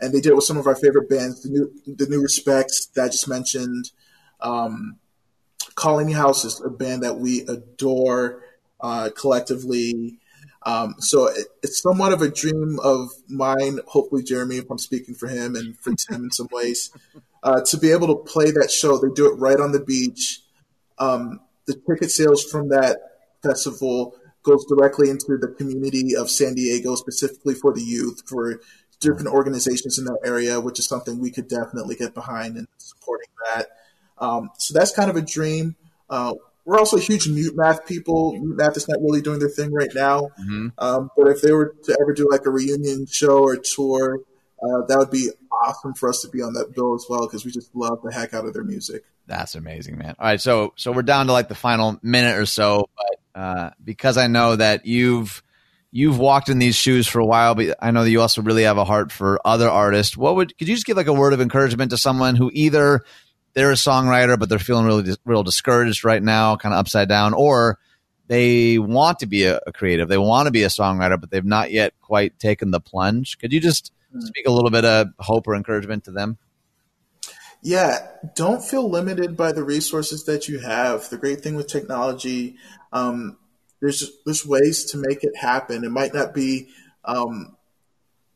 [0.00, 2.86] And they did it with some of our favorite bands, the new the New Respects
[2.94, 3.90] that I just mentioned.
[4.40, 4.96] Um,
[5.76, 8.42] Colony House is a band that we adore
[8.80, 10.18] uh, collectively.
[10.64, 13.78] Um, so it, it's somewhat of a dream of mine.
[13.86, 16.90] Hopefully, Jeremy, if I'm speaking for him and for Tim in some ways,
[17.44, 18.98] uh, to be able to play that show.
[18.98, 20.42] They do it right on the beach.
[20.98, 23.11] Um, the ticket sales from that
[23.42, 28.60] festival goes directly into the community of San Diego, specifically for the youth, for
[29.00, 33.28] different organizations in that area, which is something we could definitely get behind and supporting
[33.46, 33.68] that.
[34.18, 35.76] Um, so that's kind of a dream.
[36.08, 38.34] Uh, we're also huge Mutemath people.
[38.34, 40.28] Mutemath is not really doing their thing right now.
[40.40, 40.68] Mm-hmm.
[40.78, 44.20] Um, but if they were to ever do like a reunion show or tour,
[44.62, 47.44] uh, that would be awesome for us to be on that bill as well because
[47.44, 49.04] we just love the heck out of their music.
[49.26, 50.14] That's amazing, man.
[50.18, 53.70] All right, so so we're down to like the final minute or so, but uh,
[53.82, 55.42] because I know that you've
[55.90, 58.64] you've walked in these shoes for a while, but I know that you also really
[58.64, 60.16] have a heart for other artists.
[60.16, 63.02] What would could you just give like a word of encouragement to someone who either
[63.54, 67.34] they're a songwriter but they're feeling really real discouraged right now, kind of upside down,
[67.34, 67.78] or
[68.28, 71.44] they want to be a, a, creative, they want to be a songwriter, but they've
[71.44, 73.38] not yet quite taken the plunge.
[73.38, 74.20] Could you just hmm.
[74.20, 76.38] speak a little bit of hope or encouragement to them?
[77.64, 81.08] Yeah, don't feel limited by the resources that you have.
[81.08, 82.56] The great thing with technology,
[82.92, 83.38] um,
[83.80, 85.84] there's there's ways to make it happen.
[85.84, 86.68] It might not be
[87.04, 87.56] um,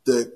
[0.04, 0.32] the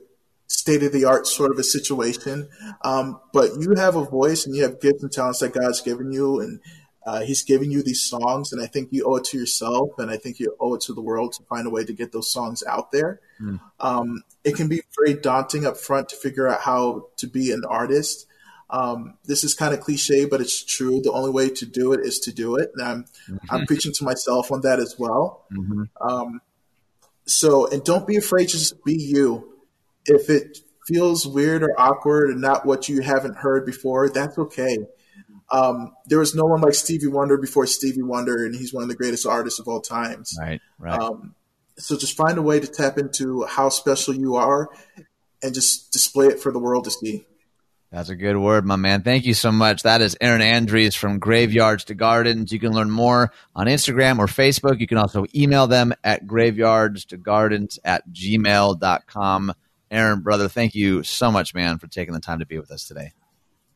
[0.49, 2.49] state of the art sort of a situation,
[2.83, 6.11] um, but you have a voice and you have gifts and talents that God's given
[6.11, 6.61] you, and
[7.07, 8.53] uh, He's given you these songs.
[8.53, 10.95] And I think you owe it to yourself, and I think you owe it to
[10.95, 13.21] the world to find a way to get those songs out there.
[13.41, 14.17] Mm.
[14.43, 18.27] it can be very daunting up front to figure out how to be an artist.
[18.73, 21.01] Um, this is kind of cliche, but it's true.
[21.03, 22.71] The only way to do it is to do it.
[22.75, 23.37] And I'm, mm-hmm.
[23.51, 25.45] I'm preaching to myself on that as well.
[25.53, 25.83] Mm-hmm.
[26.01, 26.41] Um,
[27.27, 29.57] so, and don't be afraid, to just be you.
[30.07, 34.79] If it feels weird or awkward and not what you haven't heard before, that's okay.
[35.53, 38.89] Um, there was no one like Stevie Wonder before Stevie Wonder, and he's one of
[38.89, 40.37] the greatest artists of all times.
[40.41, 40.99] Right, right.
[40.99, 41.35] Um,
[41.77, 44.69] so just find a way to tap into how special you are,
[45.43, 47.27] and just display it for the world to see.
[47.93, 49.03] That's a good word, my man.
[49.03, 49.83] Thank you so much.
[49.83, 52.53] That is Aaron Andries from Graveyards to Gardens.
[52.53, 54.79] You can learn more on Instagram or Facebook.
[54.79, 59.55] You can also email them at graveyards to gardens at gmail.com.
[59.91, 62.87] Aaron, brother, thank you so much, man, for taking the time to be with us
[62.87, 63.13] today.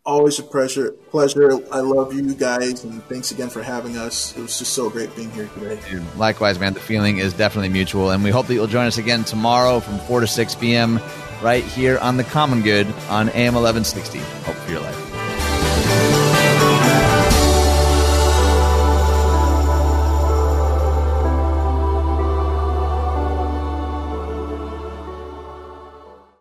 [0.06, 0.93] Always a pleasure.
[1.10, 1.52] Pleasure.
[1.72, 4.36] I love you guys, and thanks again for having us.
[4.36, 5.81] It was just so great being here today.
[6.16, 6.74] Likewise, man.
[6.74, 9.98] The feeling is definitely mutual, and we hope that you'll join us again tomorrow from
[10.01, 11.01] 4 to 6 p.m
[11.44, 14.18] right here on The Common Good on AM 1160.
[14.18, 15.14] Hope for your life.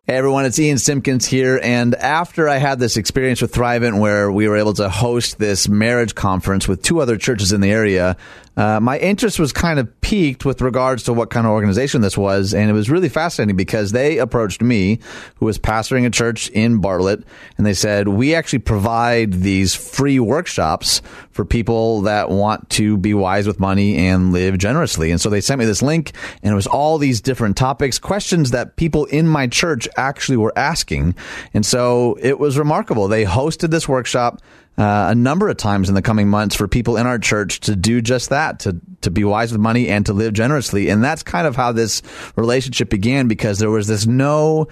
[0.05, 1.61] Hey everyone, it's Ian Simpkins here.
[1.63, 5.69] And after I had this experience with Thrivent where we were able to host this
[5.69, 8.17] marriage conference with two other churches in the area,
[8.55, 12.17] uh, my interest was kind of piqued with regards to what kind of organization this
[12.17, 12.53] was.
[12.53, 14.99] And it was really fascinating because they approached me,
[15.35, 17.23] who was pastoring a church in Bartlett,
[17.57, 21.01] and they said, We actually provide these free workshops
[21.31, 25.09] for people that want to be wise with money and live generously.
[25.09, 26.11] And so they sent me this link,
[26.43, 30.53] and it was all these different topics, questions that people in my church actually were
[30.55, 31.15] asking.
[31.53, 33.07] And so it was remarkable.
[33.07, 34.41] They hosted this workshop
[34.77, 37.75] uh, a number of times in the coming months for people in our church to
[37.75, 40.89] do just that, to, to be wise with money and to live generously.
[40.89, 42.01] And that's kind of how this
[42.35, 44.67] relationship began because there was this no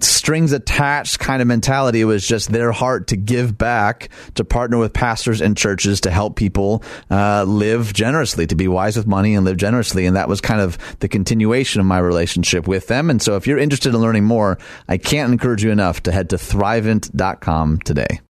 [0.00, 2.00] strings attached kind of mentality.
[2.00, 6.10] It was just their heart to give back, to partner with pastors and churches to
[6.10, 10.06] help people uh, live generously, to be wise with money and live generously.
[10.06, 13.10] And that was kind of the continuation of my relationship with them.
[13.10, 14.58] And so if you're interested in learning more,
[14.88, 18.22] I can't encourage you enough to head to thrivent.com today.